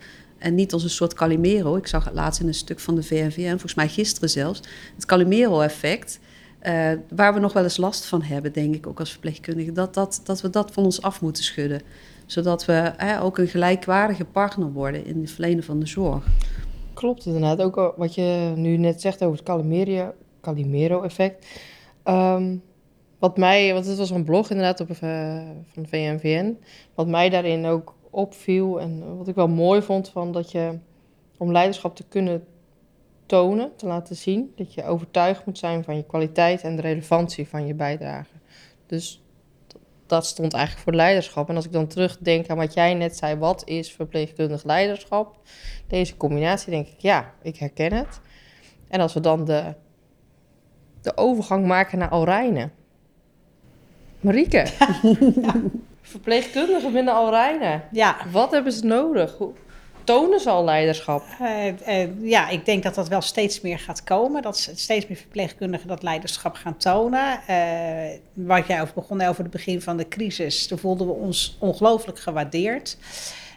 En 0.44 0.54
niet 0.54 0.72
als 0.72 0.82
een 0.82 0.90
soort 0.90 1.14
Calimero. 1.14 1.76
Ik 1.76 1.86
zag 1.86 2.04
het 2.04 2.14
laatst 2.14 2.40
in 2.40 2.46
een 2.46 2.54
stuk 2.54 2.80
van 2.80 2.94
de 2.94 3.02
VNVN, 3.02 3.48
volgens 3.50 3.74
mij 3.74 3.88
gisteren 3.88 4.30
zelfs. 4.30 4.60
Het 4.94 5.04
Calimero-effect. 5.06 6.20
eh, 6.58 6.90
waar 7.14 7.34
we 7.34 7.40
nog 7.40 7.52
wel 7.52 7.62
eens 7.62 7.76
last 7.76 8.04
van 8.06 8.22
hebben, 8.22 8.52
denk 8.52 8.74
ik 8.74 8.86
ook 8.86 8.98
als 9.00 9.10
verpleegkundige. 9.10 9.72
Dat, 9.72 9.94
dat, 9.94 10.20
dat 10.24 10.40
we 10.40 10.50
dat 10.50 10.70
van 10.72 10.84
ons 10.84 11.02
af 11.02 11.20
moeten 11.20 11.44
schudden. 11.44 11.80
Zodat 12.26 12.64
we 12.64 12.92
ook 13.22 13.38
een 13.38 13.46
gelijkwaardige 13.48 14.24
partner 14.24 14.72
worden 14.72 15.06
in 15.06 15.20
het 15.20 15.30
verlenen 15.30 15.64
van 15.64 15.80
de 15.80 15.86
zorg. 15.86 16.26
Klopt 16.94 17.26
inderdaad. 17.26 17.60
Ook 17.62 17.94
wat 17.96 18.14
je 18.14 18.52
nu 18.56 18.76
net 18.76 19.00
zegt 19.00 19.22
over 19.22 19.36
het 19.36 19.46
Calimero- 19.46 20.14
Calimero-effect. 20.40 21.46
Ehm, 22.02 22.56
wat 23.18 23.36
mij, 23.36 23.72
want 23.72 23.86
het 23.86 23.98
was 23.98 24.10
een 24.10 24.24
blog 24.24 24.50
inderdaad 24.50 24.80
op, 24.80 24.90
eh, 24.90 24.96
van 25.72 25.82
de 25.82 25.88
VNVN. 25.88 26.58
Wat 26.94 27.06
mij 27.06 27.28
daarin 27.30 27.66
ook 27.66 27.94
opviel 28.14 28.80
en 28.80 29.16
wat 29.16 29.28
ik 29.28 29.34
wel 29.34 29.48
mooi 29.48 29.82
vond, 29.82 30.08
van 30.08 30.32
dat 30.32 30.50
je 30.50 30.78
om 31.36 31.52
leiderschap 31.52 31.96
te 31.96 32.04
kunnen 32.08 32.46
tonen, 33.26 33.76
te 33.76 33.86
laten 33.86 34.16
zien, 34.16 34.52
dat 34.56 34.74
je 34.74 34.84
overtuigd 34.84 35.46
moet 35.46 35.58
zijn 35.58 35.84
van 35.84 35.96
je 35.96 36.04
kwaliteit 36.04 36.62
en 36.62 36.76
de 36.76 36.82
relevantie 36.82 37.48
van 37.48 37.66
je 37.66 37.74
bijdrage. 37.74 38.34
Dus 38.86 39.22
dat 40.06 40.26
stond 40.26 40.52
eigenlijk 40.52 40.84
voor 40.84 40.94
leiderschap. 40.94 41.48
En 41.48 41.56
als 41.56 41.64
ik 41.64 41.72
dan 41.72 41.86
terugdenk 41.86 42.48
aan 42.48 42.56
wat 42.56 42.74
jij 42.74 42.94
net 42.94 43.16
zei, 43.16 43.36
wat 43.36 43.62
is 43.64 43.92
verpleegkundig 43.92 44.64
leiderschap? 44.64 45.40
Deze 45.86 46.16
combinatie 46.16 46.70
denk 46.70 46.86
ik, 46.86 46.98
ja, 46.98 47.32
ik 47.42 47.56
herken 47.56 47.92
het. 47.92 48.20
En 48.88 49.00
als 49.00 49.14
we 49.14 49.20
dan 49.20 49.44
de, 49.44 49.74
de 51.00 51.16
overgang 51.16 51.66
maken 51.66 51.98
naar 51.98 52.08
Alrijnen. 52.08 52.72
Marieke, 54.20 54.66
verpleegkundigen 56.04 56.92
binnen 56.92 57.14
Alrijnen. 57.14 57.82
Ja, 57.92 58.16
Wat 58.30 58.50
hebben 58.50 58.72
ze 58.72 58.86
nodig? 58.86 59.36
Hoe 59.38 59.52
tonen 60.04 60.40
ze 60.40 60.50
al 60.50 60.64
leiderschap? 60.64 61.22
Eh, 61.40 62.02
eh, 62.02 62.08
ja, 62.20 62.48
ik 62.48 62.64
denk 62.64 62.82
dat 62.82 62.94
dat 62.94 63.08
wel 63.08 63.20
steeds 63.20 63.60
meer 63.60 63.78
gaat 63.78 64.04
komen. 64.04 64.42
Dat 64.42 64.70
steeds 64.74 65.06
meer 65.06 65.16
verpleegkundigen 65.16 65.88
dat 65.88 66.02
leiderschap 66.02 66.54
gaan 66.54 66.76
tonen. 66.76 67.40
Eh, 67.46 68.18
wat 68.32 68.66
jij 68.66 68.82
over 68.82 68.94
begon 68.94 69.22
over 69.22 69.42
het 69.42 69.52
begin 69.52 69.82
van 69.82 69.96
de 69.96 70.08
crisis, 70.08 70.66
toen 70.66 70.78
voelden 70.78 71.06
we 71.06 71.12
ons 71.12 71.56
ongelooflijk 71.60 72.18
gewaardeerd. 72.18 72.96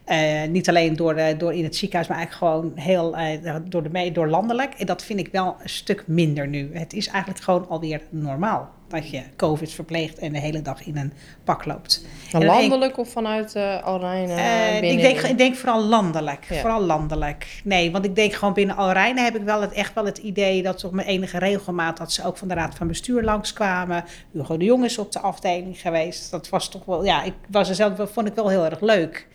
Eh, 0.07 0.43
niet 0.49 0.69
alleen 0.69 0.95
door, 0.95 1.15
de, 1.15 1.35
door 1.37 1.53
in 1.53 1.63
het 1.63 1.75
ziekenhuis, 1.75 2.07
maar 2.09 2.17
eigenlijk 2.17 2.53
gewoon 2.53 2.71
heel 2.75 3.17
eh, 3.17 3.55
door, 3.63 3.83
de, 3.83 3.89
me- 3.89 4.11
door 4.11 4.27
landelijk. 4.27 4.73
En 4.73 4.85
dat 4.85 5.03
vind 5.03 5.19
ik 5.19 5.29
wel 5.31 5.55
een 5.63 5.69
stuk 5.69 6.03
minder 6.07 6.47
nu. 6.47 6.69
Het 6.73 6.93
is 6.93 7.07
eigenlijk 7.07 7.43
gewoon 7.43 7.69
alweer 7.69 8.01
normaal 8.09 8.69
dat 8.87 9.09
je 9.09 9.21
COVID 9.35 9.71
verpleegt 9.71 10.17
en 10.19 10.33
de 10.33 10.39
hele 10.39 10.61
dag 10.61 10.85
in 10.85 10.97
een 10.97 11.13
pak 11.43 11.65
loopt. 11.65 12.05
En 12.31 12.45
landelijk 12.45 12.97
of 12.97 13.09
vanuit 13.09 13.55
uh, 13.55 13.83
Alrijnen? 13.83 14.37
eh, 14.37 14.91
ik, 14.91 14.99
denk, 15.01 15.19
ik 15.19 15.37
denk 15.37 15.55
vooral 15.55 15.83
landelijk. 15.83 16.45
Ja. 16.49 16.59
Vooral 16.59 16.81
landelijk. 16.81 17.61
Nee, 17.63 17.91
want 17.91 18.05
ik 18.05 18.15
denk 18.15 18.33
gewoon 18.33 18.53
binnen 18.53 18.75
Alrijnen 18.75 19.23
heb 19.23 19.35
ik 19.35 19.43
wel 19.43 19.61
het, 19.61 19.71
echt 19.71 19.93
wel 19.93 20.05
het 20.05 20.17
idee 20.17 20.63
dat 20.63 20.83
op 20.83 20.91
met 20.91 21.05
enige 21.05 21.37
regelmaat 21.39 21.97
dat 21.97 22.11
ze 22.11 22.25
ook 22.25 22.37
van 22.37 22.47
de 22.47 22.53
Raad 22.53 22.75
van 22.75 22.87
Bestuur 22.87 23.23
langskwamen. 23.23 24.03
Hugo 24.31 24.57
de 24.57 24.65
Jong 24.65 24.83
is 24.85 24.97
op 24.97 25.11
de 25.11 25.19
afdeling 25.19 25.79
geweest. 25.81 26.31
Dat 26.31 26.49
was 26.49 26.69
toch 26.69 26.85
wel, 26.85 27.05
ja, 27.05 27.23
ik 27.23 27.33
was 27.49 27.69
er 27.69 27.75
zelf, 27.75 27.93
vond 28.11 28.27
ik 28.27 28.35
wel 28.35 28.49
heel 28.49 28.65
erg 28.65 28.81
leuk. 28.81 29.27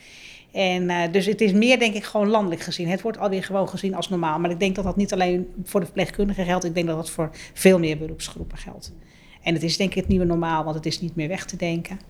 En 0.53 0.91
eh, 0.91 1.13
dus 1.13 1.27
het 1.27 1.41
is 1.41 1.53
meer 1.53 1.79
denk 1.79 1.95
ik 1.95 2.05
gewoon 2.05 2.29
landelijk 2.29 2.61
gezien. 2.61 2.89
Het 2.89 3.03
wordt 3.03 3.19
alweer 3.19 3.45
gewoon 3.45 3.69
gezien 3.69 3.95
als 3.95 4.09
normaal. 4.09 4.39
Maar 4.39 4.51
ik 4.51 4.61
denk 4.61 4.75
dat 4.75 4.85
dat 4.85 4.97
niet 4.97 5.13
alleen 5.13 5.53
voor 5.65 5.81
de 5.81 5.87
verpleegkundigen 5.87 6.45
geldt. 6.45 6.65
Ik 6.65 6.75
denk 6.75 6.87
dat 6.87 6.97
dat 6.97 7.11
voor 7.11 7.31
veel 7.53 7.79
meer 7.79 7.99
beroepsgroepen 7.99 8.59
geldt. 8.59 8.93
En 9.43 9.55
het 9.55 9.63
is 9.63 9.77
denk 9.77 9.91
ik 9.91 9.97
het 9.97 10.09
nieuwe 10.09 10.25
normaal, 10.25 10.65
want 10.65 10.77
het 10.77 10.87
is 10.87 11.01
niet 11.01 11.17
meer 11.17 11.29
weg 11.29 11.45
te 11.45 11.57
denken. 11.57 12.01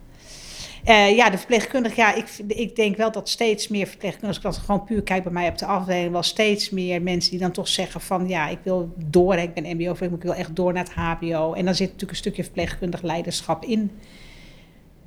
Eh, 0.84 1.16
ja, 1.16 1.30
de 1.30 1.38
verpleegkundige, 1.38 1.96
ja, 1.96 2.14
ik, 2.14 2.26
ik 2.46 2.76
denk 2.76 2.96
wel 2.96 3.12
dat 3.12 3.28
steeds 3.28 3.68
meer 3.68 3.86
verpleegkundigen, 3.86 4.28
als 4.28 4.36
ik 4.36 4.42
dan 4.42 4.64
gewoon 4.64 4.84
puur 4.84 5.02
kijk 5.02 5.22
bij 5.22 5.32
mij 5.32 5.48
op 5.48 5.58
de 5.58 5.66
afdeling, 5.66 6.12
wel 6.12 6.22
steeds 6.22 6.70
meer 6.70 7.02
mensen 7.02 7.30
die 7.30 7.40
dan 7.40 7.50
toch 7.50 7.68
zeggen 7.68 8.00
van 8.00 8.28
ja, 8.28 8.48
ik 8.48 8.58
wil 8.62 8.92
door, 8.96 9.34
ik 9.34 9.54
ben 9.54 9.76
MBO, 9.76 9.92
ik 10.04 10.22
wil 10.22 10.34
echt 10.34 10.56
door 10.56 10.72
naar 10.72 10.84
het 10.84 10.92
HBO. 10.92 11.52
En 11.52 11.64
dan 11.64 11.74
zit 11.74 11.86
natuurlijk 11.86 12.10
een 12.10 12.16
stukje 12.16 12.44
verpleegkundig 12.44 13.02
leiderschap 13.02 13.64
in. 13.64 13.90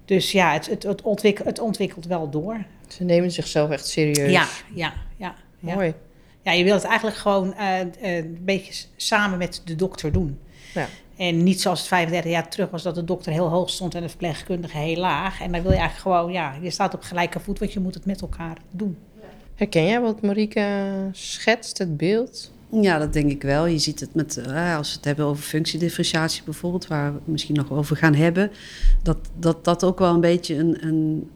Dus 0.05 0.31
ja, 0.31 0.53
het, 0.53 0.67
het, 0.67 0.83
het, 0.83 1.01
ontwik- 1.01 1.43
het 1.43 1.59
ontwikkelt 1.59 2.05
wel 2.05 2.29
door. 2.29 2.65
Ze 2.87 3.03
nemen 3.03 3.31
zichzelf 3.31 3.69
echt 3.69 3.87
serieus. 3.87 4.31
Ja, 4.31 4.47
ja, 4.73 4.93
ja. 5.17 5.35
ja. 5.59 5.73
Mooi. 5.73 5.93
Ja, 6.41 6.51
je 6.51 6.63
wilt 6.63 6.81
het 6.81 6.87
eigenlijk 6.89 7.17
gewoon 7.17 7.53
eh, 7.53 7.79
eh, 7.81 7.87
een 8.01 8.37
beetje 8.41 8.85
samen 8.95 9.37
met 9.37 9.61
de 9.65 9.75
dokter 9.75 10.11
doen. 10.11 10.39
Ja. 10.73 10.87
En 11.17 11.43
niet 11.43 11.61
zoals 11.61 11.79
het 11.79 11.87
35 11.87 12.31
jaar 12.31 12.49
terug 12.49 12.69
was 12.69 12.83
dat 12.83 12.95
de 12.95 13.03
dokter 13.03 13.31
heel 13.31 13.47
hoog 13.47 13.69
stond 13.69 13.95
en 13.95 14.01
de 14.01 14.09
verpleegkundige 14.09 14.77
heel 14.77 14.97
laag. 14.97 15.41
En 15.41 15.51
dan 15.51 15.61
wil 15.61 15.71
je 15.71 15.77
eigenlijk 15.77 16.17
gewoon, 16.17 16.31
ja, 16.31 16.55
je 16.61 16.69
staat 16.69 16.93
op 16.93 17.01
gelijke 17.01 17.39
voet, 17.39 17.59
want 17.59 17.73
je 17.73 17.79
moet 17.79 17.93
het 17.93 18.05
met 18.05 18.21
elkaar 18.21 18.57
doen. 18.71 18.97
Herken 19.55 19.85
jij 19.85 20.01
wat 20.01 20.21
Marieke 20.21 20.93
schetst, 21.11 21.77
het 21.77 21.97
beeld? 21.97 22.51
Ja, 22.69 22.97
dat 22.97 23.13
denk 23.13 23.31
ik 23.31 23.41
wel. 23.41 23.65
Je 23.65 23.77
ziet 23.77 23.99
het 23.99 24.15
met, 24.15 24.37
eh, 24.37 24.77
als 24.77 24.89
we 24.89 24.95
het 24.95 25.05
hebben 25.05 25.25
over 25.25 25.43
functiedifferentiatie 25.43 26.43
bijvoorbeeld, 26.45 26.87
waar 26.87 27.11
we 27.11 27.17
het 27.17 27.27
misschien 27.27 27.55
nog 27.55 27.71
over 27.71 27.97
gaan 27.97 28.13
hebben, 28.13 28.51
dat 29.03 29.17
dat, 29.39 29.65
dat 29.65 29.83
ook 29.83 29.99
wel 29.99 30.13
een 30.13 30.21
beetje 30.21 30.55
een, 30.55 30.77
een 30.81 31.29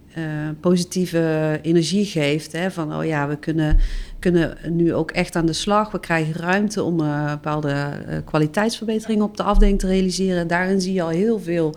positieve 0.59 1.59
energie 1.62 2.05
geeft. 2.05 2.51
Hè, 2.51 2.71
van, 2.71 2.95
oh 2.95 3.05
ja, 3.05 3.27
we 3.27 3.36
kunnen, 3.36 3.77
kunnen 4.19 4.57
nu 4.69 4.93
ook 4.93 5.12
echt 5.12 5.36
aan 5.36 5.45
de 5.45 5.53
slag. 5.53 5.91
We 5.91 6.00
krijgen 6.00 6.33
ruimte 6.33 6.83
om 6.83 6.98
bepaalde 7.27 7.91
kwaliteitsverbeteringen 8.25 9.25
op 9.25 9.38
de 9.38 9.43
afdeling 9.43 9.79
te 9.79 9.88
realiseren. 9.88 10.48
Daarin 10.48 10.81
zie 10.81 10.93
je 10.93 11.01
al 11.01 11.09
heel 11.09 11.39
veel 11.39 11.75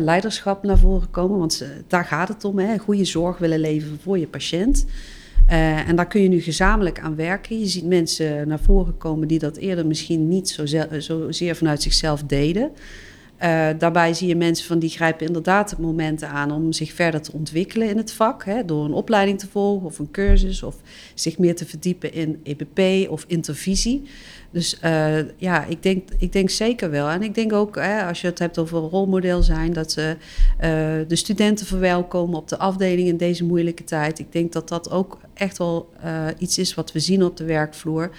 leiderschap 0.00 0.62
naar 0.62 0.78
voren 0.78 1.10
komen. 1.10 1.38
Want 1.38 1.64
daar 1.86 2.04
gaat 2.04 2.28
het 2.28 2.44
om, 2.44 2.58
hè, 2.58 2.78
goede 2.78 3.04
zorg 3.04 3.38
willen 3.38 3.60
leveren 3.60 3.98
voor 4.02 4.18
je 4.18 4.26
patiënt. 4.26 4.86
Uh, 5.50 5.88
en 5.88 5.96
daar 5.96 6.06
kun 6.06 6.22
je 6.22 6.28
nu 6.28 6.40
gezamenlijk 6.40 7.00
aan 7.00 7.16
werken. 7.16 7.58
Je 7.58 7.66
ziet 7.66 7.86
mensen 7.86 8.48
naar 8.48 8.60
voren 8.60 8.96
komen 8.96 9.28
die 9.28 9.38
dat 9.38 9.56
eerder 9.56 9.86
misschien 9.86 10.28
niet 10.28 10.48
zo 10.48 10.66
zozeer 10.98 11.56
vanuit 11.56 11.82
zichzelf 11.82 12.22
deden. 12.22 12.70
Uh, 13.42 13.68
daarbij 13.78 14.14
zie 14.14 14.28
je 14.28 14.36
mensen 14.36 14.66
van 14.66 14.78
die 14.78 14.90
grijpen 14.90 15.26
inderdaad 15.26 15.78
momenten 15.78 16.28
aan 16.28 16.52
om 16.52 16.72
zich 16.72 16.92
verder 16.92 17.22
te 17.22 17.32
ontwikkelen 17.32 17.88
in 17.88 17.96
het 17.96 18.12
vak. 18.12 18.44
Hè, 18.44 18.64
door 18.64 18.84
een 18.84 18.92
opleiding 18.92 19.38
te 19.38 19.48
volgen 19.48 19.86
of 19.86 19.98
een 19.98 20.10
cursus 20.10 20.62
of 20.62 20.76
zich 21.14 21.38
meer 21.38 21.56
te 21.56 21.66
verdiepen 21.66 22.12
in 22.12 22.40
EBP 22.42 23.10
of 23.10 23.24
intervisie. 23.26 24.02
Dus 24.50 24.78
uh, 24.84 25.18
ja, 25.36 25.64
ik 25.64 25.82
denk, 25.82 26.08
ik 26.18 26.32
denk 26.32 26.50
zeker 26.50 26.90
wel. 26.90 27.08
En 27.08 27.22
ik 27.22 27.34
denk 27.34 27.52
ook, 27.52 27.74
hè, 27.74 28.04
als 28.04 28.20
je 28.20 28.26
het 28.26 28.38
hebt 28.38 28.58
over 28.58 28.76
een 28.76 28.88
rolmodel 28.88 29.42
zijn, 29.42 29.72
dat 29.72 29.92
ze 29.92 30.16
uh, 30.54 31.08
de 31.08 31.16
studenten 31.16 31.66
verwelkomen 31.66 32.38
op 32.38 32.48
de 32.48 32.58
afdeling 32.58 33.08
in 33.08 33.16
deze 33.16 33.44
moeilijke 33.44 33.84
tijd. 33.84 34.18
Ik 34.18 34.32
denk 34.32 34.52
dat 34.52 34.68
dat 34.68 34.90
ook 34.90 35.18
echt 35.34 35.58
wel 35.58 35.90
iets 36.38 36.58
is 36.58 36.74
wat 36.74 36.92
we 36.92 37.00
zien 37.00 37.24
op 37.24 37.36
de 37.36 37.44
werkvloer. 37.44 38.10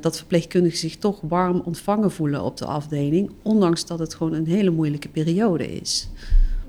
Dat 0.00 0.16
verpleegkundigen 0.16 0.78
zich 0.78 0.96
toch 0.96 1.20
warm 1.20 1.60
ontvangen 1.64 2.10
voelen 2.10 2.42
op 2.42 2.56
de 2.56 2.64
afdeling, 2.64 3.30
ondanks 3.42 3.86
dat 3.86 3.98
het 3.98 4.14
gewoon 4.14 4.32
een 4.32 4.46
hele 4.46 4.70
moeilijke 4.70 5.08
periode 5.08 5.72
is. 5.72 6.08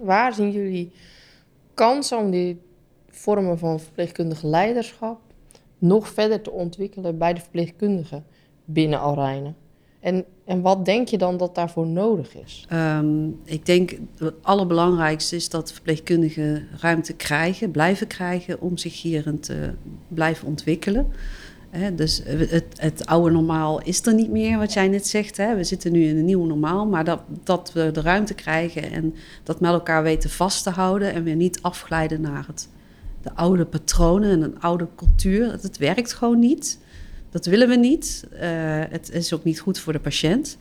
Waar 0.01 0.34
zien 0.34 0.51
jullie 0.51 0.91
kansen 1.74 2.17
om 2.17 2.31
die 2.31 2.62
vormen 3.10 3.58
van 3.58 3.79
verpleegkundig 3.79 4.41
leiderschap 4.41 5.20
nog 5.77 6.08
verder 6.08 6.41
te 6.41 6.51
ontwikkelen 6.51 7.17
bij 7.17 7.34
de 7.34 7.41
verpleegkundigen? 7.41 8.25
binnen 8.65 9.00
Alrijnen? 9.00 9.55
En, 10.00 10.25
en 10.46 10.62
wat 10.62 10.86
denk 10.86 11.08
je 11.08 11.17
dan 11.17 11.38
dat 11.38 11.55
daarvoor 11.55 11.88
nodig 11.88 12.36
is? 12.36 12.67
Um, 12.74 13.39
ik 13.43 13.65
denk 13.65 13.98
het 14.17 14.34
allerbelangrijkste 14.41 15.36
is 15.36 15.50
dat 15.50 15.74
verpleegkundigen 15.74 16.67
ruimte 16.79 17.13
krijgen, 17.13 17.72
blijven 17.72 18.08
krijgen 18.08 18.62
om 18.62 18.77
zich 18.77 19.01
hierin 19.01 19.39
te 19.39 19.74
blijven 20.08 20.48
ontwikkelen. 20.48 21.12
Dus 21.94 22.22
het, 22.25 22.66
het, 22.75 23.06
oude 23.06 23.32
normaal 23.32 23.82
is 23.82 24.06
er 24.06 24.13
niet 24.13 24.30
meer, 24.30 24.58
wat 24.58 24.74
jij 24.74 24.88
net 24.88 25.08
zegt. 25.08 25.38
Hè. 25.38 25.56
We 25.56 25.63
zitten 25.63 25.92
nu 25.92 26.04
in 26.04 26.18
een 26.18 26.25
nieuw 26.25 26.46
normaal, 26.46 26.86
maar 26.86 27.04
dat, 27.04 27.22
dat 27.44 27.72
we 27.74 27.92
de 27.92 28.01
ruimte 28.01 28.34
krijgen 28.34 28.92
en 28.92 29.16
dat 29.44 29.60
met 29.60 29.72
elkaar 29.72 30.04
weten 30.04 30.30
vast 30.30 30.63
te 30.63 30.70
houden 30.70 31.13
en 31.13 31.24
weer 31.24 31.36
niet 31.36 31.62
afglijden 31.62 32.22
naar 32.22 32.44
het, 32.48 32.68
de 33.22 33.34
oude 33.34 33.66
patronen 33.66 34.32
en 34.32 34.42
een 34.42 34.60
oude 34.60 34.88
cultuur. 34.96 35.51
Het 35.51 35.78
werkt 35.78 36.13
gewoon 36.13 36.40
niet. 36.40 36.80
Dat 37.30 37.46
willen 37.46 37.70
we 37.70 37.75
niet. 37.75 38.28
Uh, 38.34 38.40
het 38.90 39.12
is 39.12 39.34
ook 39.34 39.44
niet 39.44 39.60
goed 39.60 39.80
voor 39.80 39.94
de 39.94 40.00
patiënt. 40.00 40.58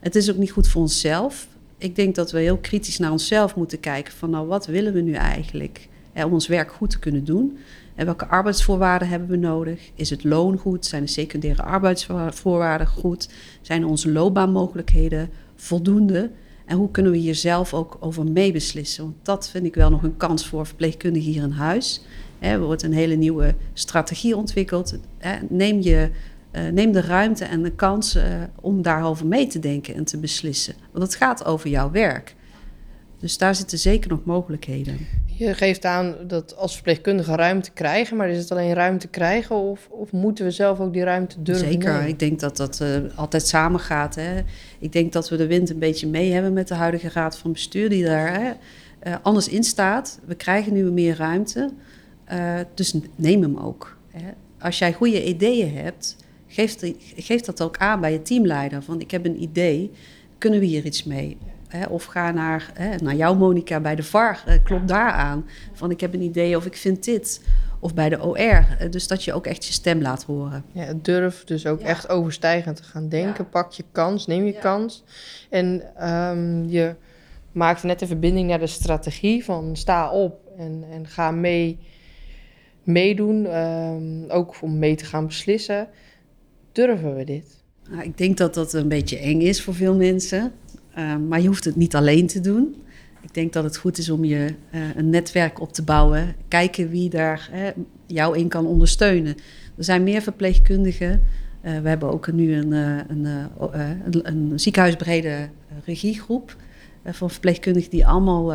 Het 0.00 0.16
is 0.16 0.30
ook 0.30 0.36
niet 0.36 0.50
goed 0.50 0.68
voor 0.68 0.82
onszelf. 0.82 1.46
Ik 1.78 1.96
denk 1.96 2.14
dat 2.14 2.30
we 2.30 2.40
heel 2.40 2.56
kritisch 2.58 2.98
naar 2.98 3.10
onszelf 3.10 3.56
moeten 3.56 3.80
kijken 3.80 4.12
van 4.12 4.30
nou 4.30 4.46
wat 4.46 4.66
willen 4.66 4.92
we 4.92 5.00
nu 5.00 5.12
eigenlijk 5.12 5.88
hè, 6.12 6.24
om 6.24 6.32
ons 6.32 6.46
werk 6.46 6.72
goed 6.72 6.90
te 6.90 6.98
kunnen 6.98 7.24
doen. 7.24 7.58
En 7.94 8.04
welke 8.04 8.26
arbeidsvoorwaarden 8.26 9.08
hebben 9.08 9.28
we 9.28 9.36
nodig? 9.36 9.90
Is 9.94 10.10
het 10.10 10.24
loon 10.24 10.58
goed? 10.58 10.86
Zijn 10.86 11.02
de 11.02 11.08
secundaire 11.08 11.62
arbeidsvoorwaarden 11.62 12.86
goed? 12.86 13.28
Zijn 13.60 13.84
onze 13.84 14.12
loopbaanmogelijkheden 14.12 15.30
voldoende? 15.54 16.30
En 16.66 16.76
hoe 16.76 16.90
kunnen 16.90 17.12
we 17.12 17.18
hier 17.18 17.34
zelf 17.34 17.74
ook 17.74 17.96
over 18.00 18.24
meebeslissen? 18.24 19.04
Want 19.04 19.16
dat 19.22 19.50
vind 19.50 19.66
ik 19.66 19.74
wel 19.74 19.90
nog 19.90 20.02
een 20.02 20.16
kans 20.16 20.46
voor 20.46 20.66
verpleegkundigen 20.66 21.32
hier 21.32 21.42
in 21.42 21.50
huis. 21.50 22.04
Er 22.38 22.60
wordt 22.60 22.82
een 22.82 22.92
hele 22.92 23.14
nieuwe 23.14 23.54
strategie 23.72 24.36
ontwikkeld. 24.36 24.98
Neem, 25.48 25.80
je, 25.80 26.10
eh, 26.50 26.68
neem 26.68 26.92
de 26.92 27.00
ruimte 27.00 27.44
en 27.44 27.62
de 27.62 27.72
kans 27.72 28.16
uh, 28.16 28.22
om 28.60 28.82
daarover 28.82 29.26
mee 29.26 29.46
te 29.46 29.58
denken 29.58 29.94
en 29.94 30.04
te 30.04 30.18
beslissen. 30.18 30.74
Want 30.92 31.04
het 31.04 31.14
gaat 31.14 31.44
over 31.44 31.70
jouw 31.70 31.90
werk. 31.90 32.34
Dus 33.18 33.38
daar 33.38 33.54
zitten 33.54 33.78
zeker 33.78 34.10
nog 34.10 34.24
mogelijkheden. 34.24 34.98
Je 35.36 35.54
geeft 35.54 35.84
aan 35.84 36.14
dat 36.26 36.56
als 36.56 36.74
verpleegkundige 36.74 37.34
ruimte 37.34 37.70
krijgen, 37.70 38.16
maar 38.16 38.28
is 38.28 38.38
het 38.38 38.50
alleen 38.50 38.74
ruimte 38.74 39.08
krijgen 39.08 39.56
of, 39.56 39.88
of 39.90 40.12
moeten 40.12 40.44
we 40.44 40.50
zelf 40.50 40.80
ook 40.80 40.92
die 40.92 41.04
ruimte 41.04 41.42
durven 41.42 41.66
Zeker, 41.66 42.06
ik 42.06 42.18
denk 42.18 42.40
dat 42.40 42.56
dat 42.56 42.80
uh, 42.82 42.88
altijd 43.14 43.46
samen 43.46 43.80
gaat. 43.80 44.14
Hè. 44.14 44.42
Ik 44.78 44.92
denk 44.92 45.12
dat 45.12 45.28
we 45.28 45.36
de 45.36 45.46
wind 45.46 45.70
een 45.70 45.78
beetje 45.78 46.06
mee 46.06 46.32
hebben 46.32 46.52
met 46.52 46.68
de 46.68 46.74
huidige 46.74 47.08
raad 47.08 47.38
van 47.38 47.52
bestuur 47.52 47.88
die 47.88 48.04
daar 48.04 48.56
hè, 49.00 49.18
anders 49.22 49.48
in 49.48 49.64
staat. 49.64 50.18
We 50.24 50.34
krijgen 50.34 50.72
nu 50.72 50.90
meer 50.90 51.16
ruimte. 51.16 51.70
Uh, 52.32 52.54
dus 52.74 52.94
neem 53.16 53.42
hem 53.42 53.56
ook. 53.56 53.96
Hè. 54.10 54.30
Als 54.58 54.78
jij 54.78 54.92
goede 54.92 55.24
ideeën 55.24 55.74
hebt, 55.76 56.16
geef, 56.46 56.76
geef, 57.16 57.40
dat 57.40 57.62
ook 57.62 57.76
aan 57.76 58.00
bij 58.00 58.12
je 58.12 58.22
teamleider. 58.22 58.82
Van 58.82 59.00
ik 59.00 59.10
heb 59.10 59.24
een 59.24 59.42
idee, 59.42 59.90
kunnen 60.38 60.60
we 60.60 60.66
hier 60.66 60.84
iets 60.84 61.04
mee? 61.04 61.36
Hè, 61.76 61.86
of 61.86 62.04
ga 62.04 62.30
naar, 62.30 62.70
hè, 62.74 62.96
naar 62.96 63.14
jou, 63.14 63.36
Monica, 63.36 63.80
bij 63.80 63.94
de 63.94 64.02
VAR. 64.02 64.44
Uh, 64.48 64.54
klop 64.62 64.88
daar 64.88 65.10
aan. 65.10 65.46
Van 65.72 65.90
ik 65.90 66.00
heb 66.00 66.14
een 66.14 66.22
idee 66.22 66.56
of 66.56 66.66
ik 66.66 66.76
vind 66.76 67.04
dit. 67.04 67.42
Of 67.80 67.94
bij 67.94 68.08
de 68.08 68.22
OR. 68.22 68.36
Uh, 68.36 68.90
dus 68.90 69.06
dat 69.06 69.24
je 69.24 69.32
ook 69.32 69.46
echt 69.46 69.64
je 69.64 69.72
stem 69.72 70.02
laat 70.02 70.24
horen. 70.24 70.64
Ja, 70.72 70.92
durf 71.02 71.44
dus 71.44 71.66
ook 71.66 71.80
echt 71.80 72.08
overstijgend 72.08 72.76
te 72.76 72.82
gaan 72.82 73.08
denken. 73.08 73.48
Pak 73.48 73.72
je 73.72 73.84
kans, 73.92 74.26
neem 74.26 74.44
je 74.44 74.58
kans. 74.58 75.04
En 75.50 75.82
um, 76.10 76.68
je 76.68 76.94
maakt 77.52 77.82
net 77.82 77.98
de 77.98 78.06
verbinding 78.06 78.48
naar 78.48 78.58
de 78.58 78.66
strategie 78.66 79.44
van 79.44 79.76
sta 79.76 80.10
op 80.10 80.40
en, 80.58 80.84
en 80.90 81.06
ga 81.06 81.30
mee 81.30 81.78
meedoen, 82.82 83.46
ehm, 83.46 84.30
ook 84.30 84.56
om 84.60 84.78
mee 84.78 84.94
te 84.94 85.04
gaan 85.04 85.26
beslissen. 85.26 85.88
Durven 86.72 87.16
we 87.16 87.24
dit? 87.24 87.62
Nou, 87.90 88.02
ik 88.02 88.18
denk 88.18 88.36
dat 88.36 88.54
dat 88.54 88.72
een 88.72 88.88
beetje 88.88 89.18
eng 89.18 89.40
is 89.40 89.62
voor 89.62 89.74
veel 89.74 89.94
mensen, 89.94 90.52
ehm, 90.94 91.28
maar 91.28 91.40
je 91.40 91.46
hoeft 91.46 91.64
het 91.64 91.76
niet 91.76 91.94
alleen 91.94 92.26
te 92.26 92.40
doen. 92.40 92.74
Ik 93.20 93.34
denk 93.34 93.52
dat 93.52 93.64
het 93.64 93.76
goed 93.76 93.98
is 93.98 94.10
om 94.10 94.24
je 94.24 94.54
uh, 94.74 94.80
een 94.96 95.10
netwerk 95.10 95.60
op 95.60 95.72
te 95.72 95.82
bouwen, 95.82 96.34
kijken 96.48 96.88
wie 96.88 97.10
daar 97.10 97.50
jou 98.06 98.38
in 98.38 98.48
kan 98.48 98.66
ondersteunen. 98.66 99.34
Er 99.76 99.84
zijn 99.84 100.02
meer 100.02 100.22
verpleegkundigen. 100.22 101.22
Uh, 101.64 101.78
we 101.78 101.88
hebben 101.88 102.12
ook 102.12 102.32
nu 102.32 102.54
een, 102.54 102.72
uh, 102.72 102.98
een, 103.08 104.28
een, 104.28 104.52
ziekenhuisbrede 104.60 105.48
regiegroep. 105.84 106.56
Eh, 107.02 107.12
van 107.12 107.30
verpleegkundigen 107.30 107.90
die 107.90 108.06
allemaal 108.06 108.52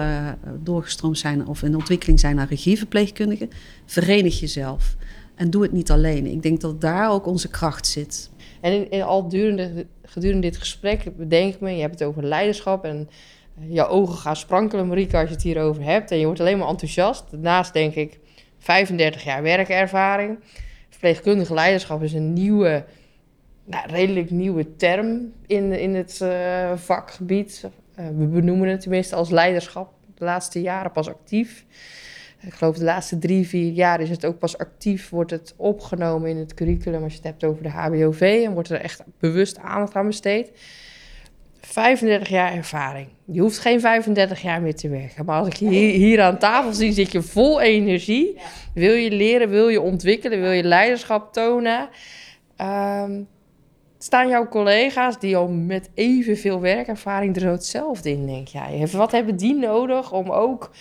doorgestroomd 0.63 1.17
zijn 1.17 1.47
of 1.47 1.63
in 1.63 1.75
ontwikkeling 1.75 2.19
zijn 2.19 2.35
naar 2.35 2.47
regieverpleegkundigen. 2.47 3.49
Verenig 3.85 4.39
jezelf 4.39 4.95
en 5.35 5.49
doe 5.49 5.61
het 5.61 5.71
niet 5.71 5.91
alleen. 5.91 6.25
Ik 6.25 6.41
denk 6.41 6.61
dat 6.61 6.81
daar 6.81 7.11
ook 7.11 7.25
onze 7.25 7.47
kracht 7.47 7.87
zit. 7.87 8.29
En 8.61 8.91
in, 8.91 9.01
al 9.01 9.27
durende, 9.29 9.85
gedurende 10.03 10.47
dit 10.47 10.57
gesprek 10.57 11.17
bedenk 11.17 11.53
ik 11.53 11.59
me, 11.59 11.71
je 11.71 11.81
hebt 11.81 11.99
het 11.99 12.07
over 12.07 12.23
leiderschap 12.23 12.85
en 12.85 13.09
uh, 13.59 13.73
jouw 13.73 13.87
ogen 13.87 14.17
gaan 14.17 14.35
sprankelen, 14.35 14.87
Marieke, 14.87 15.17
als 15.17 15.27
je 15.27 15.33
het 15.33 15.43
hierover 15.43 15.83
hebt. 15.83 16.11
En 16.11 16.17
je 16.17 16.25
wordt 16.25 16.39
alleen 16.39 16.57
maar 16.57 16.67
enthousiast. 16.67 17.31
Daarnaast 17.31 17.73
denk 17.73 17.95
ik 17.95 18.19
35 18.57 19.23
jaar 19.23 19.41
werkervaring. 19.41 20.39
Verpleegkundig 20.89 21.49
leiderschap 21.49 22.03
is 22.03 22.13
een 22.13 22.33
nieuwe, 22.33 22.85
nou, 23.65 23.87
redelijk 23.87 24.29
nieuwe 24.29 24.75
term 24.75 25.31
in, 25.47 25.71
in 25.71 25.95
het 25.95 26.19
uh, 26.23 26.71
vakgebied 26.75 27.69
eh, 27.99 28.07
we 28.07 28.25
benoemen 28.25 28.69
het 28.69 28.81
tenminste 28.81 29.15
als 29.15 29.29
leiderschap 29.29 29.93
de 30.15 30.25
laatste 30.25 30.61
jaren 30.61 30.91
pas 30.91 31.07
actief. 31.07 31.65
Ik 32.41 32.53
geloof 32.53 32.77
de 32.77 32.83
laatste 32.83 33.17
drie, 33.17 33.47
vier 33.47 33.71
jaar 33.71 33.99
is 33.99 34.09
het 34.09 34.25
ook 34.25 34.39
pas 34.39 34.57
actief, 34.57 35.09
wordt 35.09 35.31
het 35.31 35.53
opgenomen 35.57 36.29
in 36.29 36.37
het 36.37 36.53
curriculum 36.53 37.03
als 37.03 37.11
je 37.11 37.17
het 37.17 37.27
hebt 37.27 37.43
over 37.43 37.63
de 37.63 37.69
HBOV 37.69 38.41
en 38.45 38.53
wordt 38.53 38.69
er 38.69 38.81
echt 38.81 39.03
bewust 39.19 39.57
aandacht 39.57 39.95
aan 39.95 40.05
besteed. 40.05 40.51
35 41.61 42.29
jaar 42.29 42.53
ervaring. 42.53 43.07
Je 43.25 43.41
hoeft 43.41 43.59
geen 43.59 43.79
35 43.79 44.41
jaar 44.41 44.61
meer 44.61 44.75
te 44.75 44.89
werken. 44.89 45.25
Maar 45.25 45.39
als 45.39 45.47
ik 45.47 45.55
je 45.55 45.67
hier, 45.69 46.21
aan 46.21 46.37
tafel 46.37 46.73
zie, 46.73 46.91
zit 46.91 47.11
je 47.11 47.21
vol 47.21 47.61
energie. 47.61 48.37
Wil 48.73 48.93
je 48.93 49.11
leren, 49.11 49.49
wil 49.49 49.67
je 49.67 49.81
ontwikkelen, 49.81 50.41
wil 50.41 50.51
je 50.51 50.63
leiderschap 50.63 51.33
tonen. 51.33 51.89
Um, 52.61 53.27
staan 53.97 54.27
jouw 54.27 54.47
collega's 54.47 55.19
die 55.19 55.37
al 55.37 55.47
met 55.47 55.89
evenveel 55.93 56.61
werkervaring 56.61 57.35
er 57.35 57.41
zo 57.41 57.51
hetzelfde 57.51 58.09
in, 58.09 58.25
denk 58.25 58.47
jij? 58.47 58.87
Wat 58.91 59.11
hebben 59.11 59.35
die 59.35 59.55
nodig 59.55 60.11
om 60.11 60.29
ook 60.29 60.71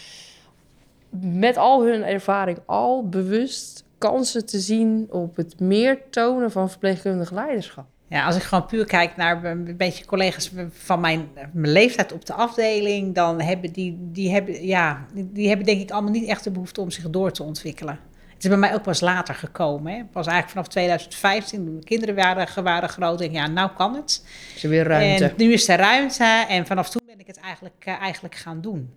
met 1.21 1.57
al 1.57 1.85
hun 1.85 2.03
ervaring 2.05 2.59
al 2.67 3.09
bewust 3.09 3.85
kansen 3.99 4.47
te 4.47 4.59
zien 4.59 5.07
op 5.11 5.37
het 5.37 5.61
meer 5.61 5.99
tonen 6.11 6.51
van 6.51 6.71
verpleegkundig 6.71 7.31
leiderschap? 7.31 7.87
Ja, 8.09 8.27
als 8.27 8.37
ik 8.37 8.43
gewoon 8.43 8.67
puur 8.67 8.85
kijk 8.85 9.17
naar 9.17 9.45
een 9.45 9.77
beetje 9.77 10.05
collega's 10.05 10.53
van 10.71 11.01
mijn, 11.01 11.29
mijn 11.53 11.73
leeftijd 11.73 12.13
op 12.13 12.25
de 12.25 12.33
afdeling, 12.33 13.15
dan 13.15 13.41
hebben 13.41 13.73
die, 13.73 13.99
die, 14.01 14.31
hebben, 14.31 14.67
ja, 14.67 15.07
die 15.15 15.49
hebben 15.49 15.67
denk 15.67 15.81
ik 15.81 15.91
allemaal 15.91 16.13
niet 16.13 16.29
echt 16.29 16.45
de 16.45 16.51
behoefte 16.51 16.81
om 16.81 16.91
zich 16.91 17.11
door 17.11 17.31
te 17.31 17.43
ontwikkelen. 17.43 17.99
Het 18.39 18.47
is 18.47 18.53
bij 18.53 18.59
mij 18.59 18.75
ook 18.75 18.83
pas 18.83 19.01
later 19.01 19.35
gekomen. 19.35 19.93
Hè. 19.93 20.05
Pas 20.05 20.27
eigenlijk 20.27 20.49
vanaf 20.49 20.69
2015, 20.69 21.65
toen 21.65 21.77
de 21.77 21.85
kinderen 21.85 22.15
waren, 22.15 22.65
waren 22.65 22.89
groot. 22.89 23.19
Denk 23.19 23.31
ik, 23.31 23.37
ja, 23.37 23.47
nou 23.47 23.71
kan 23.77 23.95
het. 23.95 24.25
Is 24.55 24.65
er 24.65 24.71
weer 24.71 24.87
ruimte. 24.87 25.25
En 25.25 25.33
nu 25.37 25.53
is 25.53 25.69
er 25.69 25.79
ruimte. 25.79 26.45
En 26.49 26.67
vanaf 26.67 26.91
toen 26.91 27.03
ben 27.07 27.19
ik 27.19 27.27
het 27.27 27.41
eigenlijk, 27.41 27.85
uh, 27.89 28.01
eigenlijk 28.01 28.35
gaan 28.35 28.61
doen. 28.61 28.91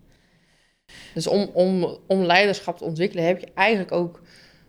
Dus 1.13 1.27
om, 1.27 1.49
om, 1.53 1.97
om 2.07 2.21
leiderschap 2.23 2.77
te 2.77 2.83
ontwikkelen 2.83 3.25
heb 3.25 3.39
je 3.39 3.47
eigenlijk 3.53 3.91
ook, 3.91 4.21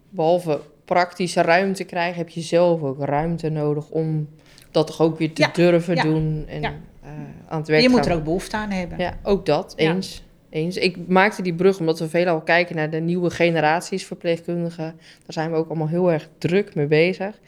behalve 0.09 0.61
praktische 0.85 1.41
ruimte 1.41 1.85
krijgen, 1.85 2.19
heb 2.19 2.29
je 2.29 2.41
zelf 2.41 2.83
ook 2.83 3.05
ruimte 3.05 3.49
nodig 3.49 3.88
om 3.88 4.29
dat 4.71 4.87
toch 4.87 5.00
ook 5.00 5.19
weer 5.19 5.33
te 5.33 5.49
durven 5.52 5.97
doen 5.97 6.45
en 6.49 6.61
ja. 6.61 6.71
uh, 7.05 7.11
aan 7.49 7.59
het 7.59 7.69
werk 7.69 7.83
Je 7.83 7.88
moet 7.88 8.07
er 8.07 8.14
ook 8.14 8.25
behoefte 8.25 8.57
aan 8.57 8.71
hebben. 8.71 8.99
Ja, 8.99 9.19
ook 9.23 9.47
dat, 9.47 9.73
eens. 9.76 10.23
eens. 10.50 10.76
Ik 10.76 11.09
maakte 11.09 11.43
die 11.43 11.55
brug 11.55 11.79
omdat 11.79 11.99
we 11.99 12.09
veelal 12.09 12.41
kijken 12.41 12.76
naar 12.76 12.91
de 12.91 13.00
nieuwe 13.00 13.31
generaties 13.31 14.07
verpleegkundigen. 14.07 14.95
Daar 14.97 15.33
zijn 15.33 15.50
we 15.50 15.57
ook 15.57 15.69
allemaal 15.69 15.88
heel 15.88 16.12
erg 16.12 16.29
druk 16.38 16.75
mee 16.75 16.87
bezig. 16.87 17.38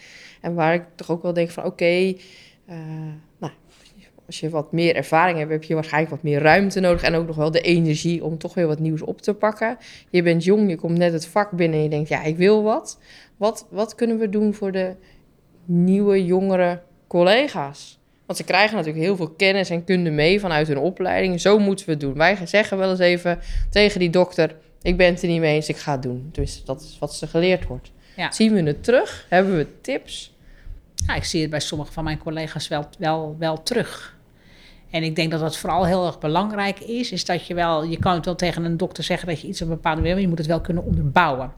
En 0.40 0.54
waar 0.54 0.75
ik 0.75 0.85
toch 0.95 1.11
ook 1.11 1.23
wel 1.23 1.33
denk 1.33 1.50
van 1.50 1.64
oké, 1.64 2.14
eh, 2.66 2.76
als 4.26 4.40
je 4.40 4.49
wat 4.49 4.73
meer 4.73 4.97
ervaring 4.97 5.38
hebt, 5.38 5.50
heb 5.50 5.64
je 5.64 5.75
waarschijnlijk 5.75 6.12
wat 6.12 6.23
meer 6.23 6.40
ruimte 6.40 6.81
nodig 6.81 7.02
en 7.02 7.14
ook 7.14 7.26
nog 7.26 7.37
wel 7.37 7.50
de 7.50 7.61
energie 7.61 8.25
om 8.25 8.38
toch 8.38 8.54
weer 8.54 8.66
wat 8.66 8.78
nieuws 8.78 9.02
op 9.02 9.21
te 9.21 9.35
pakken. 9.35 9.78
Je 10.11 10.23
bent 10.23 10.45
jong, 10.45 10.71
je 10.71 10.76
komt 10.76 10.99
net 10.99 11.12
het 11.12 11.26
vak 11.26 11.50
binnen 11.50 11.78
en 11.78 11.85
je 11.85 11.90
denkt, 11.90 12.09
ja, 12.09 12.23
ik 12.23 12.37
wil 12.37 12.62
wat. 12.62 12.99
Wat, 13.37 13.66
wat 13.71 13.95
kunnen 13.95 14.19
we 14.19 14.28
doen 14.28 14.54
voor 14.54 14.73
de 14.73 14.95
nieuwe, 15.64 16.25
jongere 16.25 16.83
collega's? 17.07 17.99
Want 18.26 18.38
ze 18.38 18.45
krijgen 18.45 18.76
natuurlijk 18.76 19.04
heel 19.04 19.16
veel 19.16 19.31
kennis 19.31 19.71
en 19.71 19.85
kunde 19.85 20.11
mee 20.11 20.40
vanuit 20.40 20.69
hun 20.69 20.78
opleiding. 20.78 21.40
Zo 21.40 21.59
moeten 21.59 21.87
we 21.87 21.93
het 21.93 22.00
doen. 22.00 22.14
Wij 22.14 22.38
zeggen 22.45 22.78
wel 22.78 22.90
eens 22.90 22.99
even 22.99 23.38
tegen 23.71 24.00
die 24.00 24.11
dokter: 24.11 24.57
Ik 24.83 24.97
ben 24.97 25.12
het 25.12 25.23
er 25.23 25.28
niet 25.28 25.40
mee 25.40 25.54
eens, 25.54 25.69
ik 25.69 25.76
ga 25.76 25.93
het 25.93 26.02
doen. 26.02 26.28
Dus 26.33 26.64
dat 26.64 26.81
is 26.81 26.97
wat 27.00 27.14
ze 27.14 27.26
geleerd 27.26 27.66
wordt. 27.66 27.93
Zien 28.31 28.52
we 28.52 28.62
het 28.62 28.85
terug? 28.85 29.26
Hebben 29.28 29.57
we 29.57 29.81
tips? 29.81 30.35
Ja, 30.95 31.14
ik 31.14 31.25
zie 31.25 31.40
het 31.40 31.50
bij 31.50 31.61
sommige 31.61 31.93
van 31.93 32.04
mijn 32.04 32.19
collega's 32.19 32.69
wel, 32.69 32.88
wel, 32.99 33.37
wel 33.38 33.62
terug. 33.62 34.13
En 34.94 35.02
ik 35.02 35.16
denk 35.16 35.30
dat 35.30 35.40
wat 35.40 35.56
vooral 35.56 35.84
heel 35.84 36.06
erg 36.06 36.18
belangrijk 36.18 36.80
is, 36.80 37.12
is 37.12 37.24
dat 37.24 37.46
je 37.46 37.54
wel, 37.54 37.84
je 37.84 37.98
kan 37.98 38.14
het 38.14 38.24
wel 38.24 38.34
tegen 38.34 38.64
een 38.64 38.76
dokter 38.76 39.04
zeggen 39.04 39.28
dat 39.28 39.40
je 39.40 39.48
iets 39.48 39.62
op 39.62 39.68
een 39.68 39.74
bepaalde 39.74 40.00
manier, 40.00 40.14
maar 40.14 40.22
je 40.22 40.28
moet 40.28 40.38
het 40.38 40.46
wel 40.46 40.60
kunnen 40.60 40.84
onderbouwen. 40.84 41.52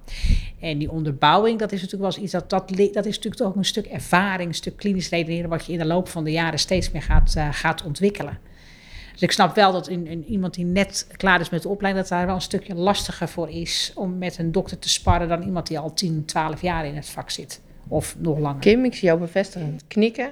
En 0.60 0.78
die 0.78 0.90
onderbouwing, 0.90 1.58
dat 1.58 1.72
is 1.72 1.82
natuurlijk 1.82 2.12
wel 2.12 2.22
iets 2.22 2.32
dat, 2.32 2.50
dat, 2.50 2.68
dat 2.68 3.06
is 3.06 3.14
natuurlijk 3.16 3.42
ook 3.42 3.56
een 3.56 3.64
stuk 3.64 3.86
ervaring, 3.86 4.48
een 4.48 4.54
stuk 4.54 4.76
klinisch 4.76 5.08
redeneren, 5.08 5.50
wat 5.50 5.66
je 5.66 5.72
in 5.72 5.78
de 5.78 5.86
loop 5.86 6.08
van 6.08 6.24
de 6.24 6.30
jaren 6.30 6.58
steeds 6.58 6.90
meer 6.90 7.02
gaat, 7.02 7.34
uh, 7.36 7.48
gaat 7.52 7.84
ontwikkelen. 7.84 8.38
Dus 9.12 9.22
ik 9.22 9.32
snap 9.32 9.54
wel 9.54 9.72
dat 9.72 9.88
in, 9.88 10.06
in, 10.06 10.24
iemand 10.24 10.54
die 10.54 10.64
net 10.64 11.06
klaar 11.16 11.40
is 11.40 11.50
met 11.50 11.62
de 11.62 11.68
opleiding, 11.68 12.06
dat 12.06 12.16
daar 12.18 12.26
wel 12.26 12.34
een 12.34 12.40
stukje 12.40 12.74
lastiger 12.74 13.28
voor 13.28 13.50
is 13.50 13.92
om 13.94 14.18
met 14.18 14.38
een 14.38 14.52
dokter 14.52 14.78
te 14.78 14.88
sparren 14.88 15.28
dan 15.28 15.42
iemand 15.42 15.66
die 15.66 15.78
al 15.78 15.94
10, 15.94 16.24
12 16.24 16.62
jaar 16.62 16.86
in 16.86 16.96
het 16.96 17.08
vak 17.08 17.30
zit. 17.30 17.60
Of 17.88 18.16
nog 18.18 18.38
langer. 18.38 18.60
Kim, 18.60 18.84
ik 18.84 18.94
zie 18.94 19.08
jou 19.08 19.20
bevestigend 19.20 19.84
knikken. 19.88 20.30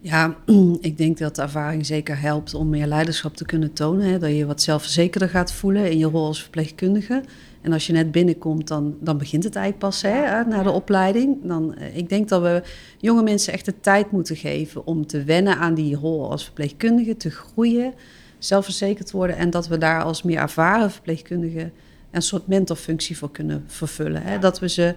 Ja, 0.00 0.36
ik 0.80 0.98
denk 0.98 1.18
dat 1.18 1.34
de 1.34 1.42
ervaring 1.42 1.86
zeker 1.86 2.20
helpt 2.20 2.54
om 2.54 2.68
meer 2.68 2.86
leiderschap 2.86 3.36
te 3.36 3.44
kunnen 3.44 3.72
tonen. 3.72 4.10
Hè? 4.10 4.18
Dat 4.18 4.36
je 4.36 4.46
wat 4.46 4.62
zelfverzekerder 4.62 5.28
gaat 5.28 5.52
voelen 5.52 5.90
in 5.90 5.98
je 5.98 6.06
rol 6.06 6.26
als 6.26 6.42
verpleegkundige. 6.42 7.22
En 7.60 7.72
als 7.72 7.86
je 7.86 7.92
net 7.92 8.10
binnenkomt, 8.10 8.68
dan, 8.68 8.96
dan 9.00 9.18
begint 9.18 9.44
het 9.44 9.56
eigenlijk 9.56 9.84
pas 9.84 10.02
hè, 10.02 10.44
na 10.44 10.62
de 10.62 10.70
opleiding. 10.70 11.36
Dan, 11.42 11.74
eh, 11.74 11.96
ik 11.96 12.08
denk 12.08 12.28
dat 12.28 12.42
we 12.42 12.62
jonge 12.98 13.22
mensen 13.22 13.52
echt 13.52 13.64
de 13.64 13.80
tijd 13.80 14.10
moeten 14.10 14.36
geven 14.36 14.86
om 14.86 15.06
te 15.06 15.24
wennen 15.24 15.56
aan 15.56 15.74
die 15.74 15.96
rol 15.96 16.30
als 16.30 16.44
verpleegkundige, 16.44 17.16
te 17.16 17.30
groeien, 17.30 17.94
zelfverzekerd 18.38 19.10
worden. 19.10 19.36
En 19.36 19.50
dat 19.50 19.68
we 19.68 19.78
daar 19.78 20.02
als 20.02 20.22
meer 20.22 20.38
ervaren 20.38 20.90
verpleegkundige 20.90 21.70
een 22.10 22.22
soort 22.22 22.46
mentorfunctie 22.46 23.18
voor 23.18 23.30
kunnen 23.30 23.64
vervullen. 23.66 24.22
Hè? 24.22 24.38
Dat 24.38 24.58
we 24.58 24.68
ze 24.68 24.94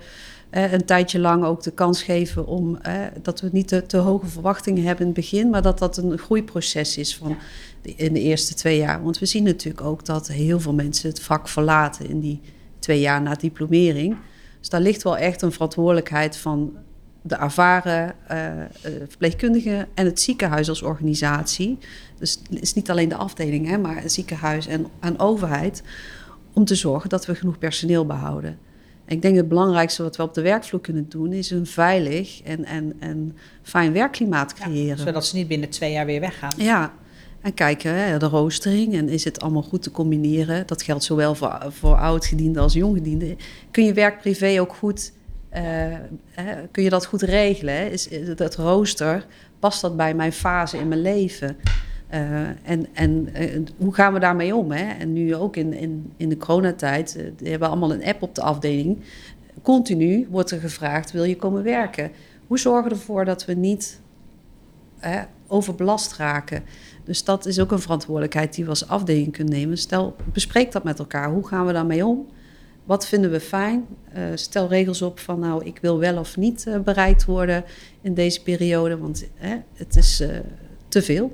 een 0.52 0.86
tijdje 0.86 1.20
lang 1.20 1.44
ook 1.44 1.64
de 1.64 1.72
kans 1.72 2.04
geven 2.04 2.48
om 2.48 2.78
dat 3.22 3.42
we 3.42 3.50
niet 3.52 3.68
te, 3.68 3.86
te, 3.86 3.98
hoge 3.98 4.28
verwachtingen 4.28 4.84
hebben 4.84 5.00
in 5.00 5.12
het 5.12 5.22
begin, 5.22 5.50
maar 5.50 5.62
dat 5.62 5.80
dat 5.80 5.98
een 5.98 6.18
groeiproces 6.18 6.98
is 6.98 7.16
van 7.16 7.38
in 7.82 8.14
de 8.14 8.20
eerste 8.20 8.54
twee 8.54 8.78
jaar. 8.78 9.04
Want 9.04 9.20
we 9.20 9.26
zien 9.26 9.44
natuurlijk 9.44 9.86
ook 9.86 10.06
dat 10.06 10.28
heel 10.28 10.60
veel 10.60 10.74
mensen 10.74 11.10
het 11.10 11.22
vak 11.22 11.48
verlaten 11.48 12.10
in 12.10 12.20
die 12.20 12.42
twee 12.80 13.00
jaar 13.00 13.22
na 13.22 13.34
diplomering. 13.36 14.18
Dus 14.60 14.70
daar 14.70 14.82
ligt 14.82 15.04
wel 15.04 15.18
echt 15.18 15.42
een 15.42 15.52
verantwoordelijkheid 15.52 16.38
van 16.38 16.78
de 17.22 17.36
ervaren 17.36 18.16
uh, 18.32 18.38
verpleegkundigen 19.08 19.88
en 19.94 20.06
het 20.06 20.22
ziekenhuis 20.22 20.70
als 20.70 20.82
organisatie. 20.82 21.78
Dus 22.18 22.40
het 22.50 22.62
is 22.62 22.74
niet 22.74 22.90
alleen 22.90 23.10
de 23.10 23.16
afdeling, 23.16 23.68
hè, 23.68 23.78
maar 23.78 24.02
het 24.02 24.12
ziekenhuis 24.12 24.68
en, 24.68 24.88
en 25.00 25.20
overheid. 25.20 25.84
Om 26.54 26.66
te 26.66 26.76
zorgen 26.76 27.10
dat 27.10 27.26
we 27.26 27.36
genoeg 27.36 27.58
personeel 27.58 28.06
behouden. 28.06 28.58
Ik 29.12 29.22
denk 29.22 29.36
het 29.36 29.48
belangrijkste 29.48 30.04
wat 30.04 30.16
we 30.16 30.24
op 30.24 30.34
de 30.34 30.42
werkvloer 30.42 30.82
kunnen 30.82 31.10
doen, 31.10 31.34
is 31.34 31.52
een 31.52 31.66
veilig 31.66 32.42
en, 32.44 32.66
en, 32.66 32.94
en 33.00 33.38
fijn 33.62 33.94
werkklimaat 33.94 34.54
creëren. 34.54 34.98
zodat 34.98 35.26
ze 35.26 35.36
niet 35.36 35.48
binnen 35.48 35.70
twee 35.70 35.92
jaar 35.92 36.06
weer 36.06 36.20
weggaan. 36.20 36.54
Ja, 36.58 36.94
en 37.42 37.54
kijken, 37.54 37.94
hè, 37.94 38.18
de 38.20 38.26
roostering 38.26 38.94
en 38.94 39.10
is 39.10 39.24
het 39.24 39.42
allemaal 39.42 39.62
goed 39.62 39.84
te 39.84 39.92
combineren. 39.92 40.68
Dat 40.68 40.84
geldt 40.84 41.04
zowel 41.04 41.36
voor, 41.36 41.58
voor 41.68 41.96
oudgedienden 41.96 42.62
als 42.62 42.74
jonggedienden. 42.74 43.38
Kun 43.72 43.86
je 43.86 43.94
werk 43.94 44.20
privé 44.20 44.62
ook 44.62 44.74
goed, 44.74 45.12
uh, 45.54 45.60
hè, 46.32 46.68
kun 46.72 46.84
je 46.84 46.90
dat 46.90 47.06
goed 47.06 47.22
regelen? 47.22 47.74
Hè? 47.74 47.86
Is, 47.86 48.08
dat 48.36 48.56
rooster, 48.56 49.26
past 49.60 49.82
dat 49.82 49.98
bij 49.98 50.14
mijn 50.14 50.34
fase 50.34 50.78
in 50.78 50.88
mijn 50.88 51.02
leven? 51.02 51.58
Uh, 52.14 52.48
en 52.64 52.88
en 52.94 53.30
uh, 53.42 53.66
hoe 53.78 53.94
gaan 53.94 54.14
we 54.14 54.20
daarmee 54.20 54.56
om? 54.56 54.72
Hè? 54.72 54.92
En 55.00 55.14
nu 55.14 55.36
ook 55.36 55.56
in, 55.56 55.74
in, 55.74 56.14
in 56.18 56.30
de 56.30 56.38
coronatijd, 56.38 57.16
uh, 57.18 57.24
we 57.38 57.50
hebben 57.50 57.68
allemaal 57.68 57.94
een 57.94 58.04
app 58.04 58.22
op 58.22 58.36
de 58.36 58.42
afdeling. 58.42 59.00
Continu 59.62 60.28
wordt 60.30 60.52
er 60.52 60.60
gevraagd, 60.60 61.12
wil 61.12 61.24
je 61.24 61.36
komen 61.36 61.64
werken? 61.64 62.12
Hoe 62.48 62.60
zorgen 62.60 62.84
we 62.84 62.96
ervoor 62.96 63.26
dat 63.26 63.46
we 63.46 63.54
niet 63.54 64.00
overbelast 65.48 66.16
raken? 66.16 66.64
Dus 67.04 67.24
dat 67.24 67.46
is 67.46 67.60
ook 67.60 67.72
een 67.72 67.80
verantwoordelijkheid 67.80 68.56
die 68.56 68.64
we 68.64 68.70
als 68.70 68.88
afdeling 68.88 69.32
kunnen 69.32 69.54
nemen. 69.54 69.78
Stel, 69.78 70.16
bespreek 70.34 70.72
dat 70.72 70.84
met 70.84 71.00
elkaar. 71.00 71.32
Hoe 71.32 71.48
gaan 71.48 71.66
we 71.66 71.74
daarmee 71.74 72.06
om? 72.06 72.28
Wat 72.84 73.08
vinden 73.08 73.32
we 73.32 73.40
fijn? 73.40 73.86
stel 74.36 74.68
regels 74.68 75.02
op 75.02 75.20
van 75.20 75.40
nou, 75.40 75.66
ik 75.66 75.80
wil 75.82 76.00
wel 76.00 76.18
of 76.18 76.38
niet 76.38 76.68
bereid 76.84 77.26
worden 77.26 77.64
in 78.02 78.14
deze 78.14 78.44
periode, 78.44 78.98
want 78.98 79.28
het 79.74 79.96
is 79.96 80.24
te 80.88 81.02
veel. 81.02 81.32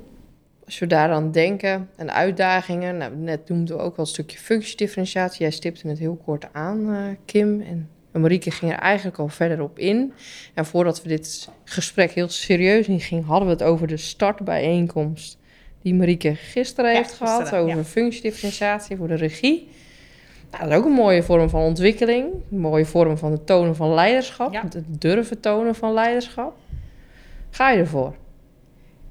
Als 0.68 0.78
we 0.78 0.86
daaraan 0.86 1.30
denken 1.30 1.90
en 1.96 2.12
uitdagingen, 2.12 2.96
nou, 2.96 3.16
net 3.16 3.48
noemden 3.48 3.76
we 3.76 3.82
ook 3.82 3.96
wel 3.96 4.04
een 4.04 4.10
stukje 4.10 4.38
functiedifferentiatie. 4.38 5.40
Jij 5.40 5.50
stipte 5.50 5.88
het 5.88 5.98
heel 5.98 6.20
kort 6.24 6.46
aan, 6.52 6.90
uh, 6.90 7.02
Kim. 7.24 7.60
En 7.60 7.88
Marieke 8.20 8.50
ging 8.50 8.72
er 8.72 8.78
eigenlijk 8.78 9.18
al 9.18 9.28
verder 9.28 9.62
op 9.62 9.78
in. 9.78 10.12
En 10.54 10.66
voordat 10.66 11.02
we 11.02 11.08
dit 11.08 11.48
gesprek 11.64 12.10
heel 12.10 12.28
serieus 12.28 12.88
ingingen, 12.88 13.24
hadden 13.24 13.48
we 13.48 13.54
het 13.54 13.62
over 13.62 13.86
de 13.86 13.96
startbijeenkomst 13.96 15.38
die 15.82 15.94
Marieke 15.94 16.34
gisteren 16.34 16.94
heeft 16.94 17.12
gehad. 17.12 17.54
Over 17.54 17.76
ja. 17.76 17.84
functiedifferentiatie 17.84 18.96
voor 18.96 19.08
de 19.08 19.14
regie. 19.14 19.68
Nou, 20.50 20.62
dat 20.62 20.72
is 20.72 20.78
ook 20.78 20.84
een 20.84 20.92
mooie 20.92 21.22
vorm 21.22 21.48
van 21.48 21.60
ontwikkeling. 21.60 22.26
Een 22.50 22.58
mooie 22.58 22.86
vorm 22.86 23.18
van 23.18 23.32
het 23.32 23.46
tonen 23.46 23.76
van 23.76 23.94
leiderschap. 23.94 24.52
Het 24.52 24.84
durven 24.88 25.40
tonen 25.40 25.74
van 25.74 25.92
leiderschap. 25.92 26.56
Ga 27.50 27.70
je 27.70 27.78
ervoor? 27.78 28.14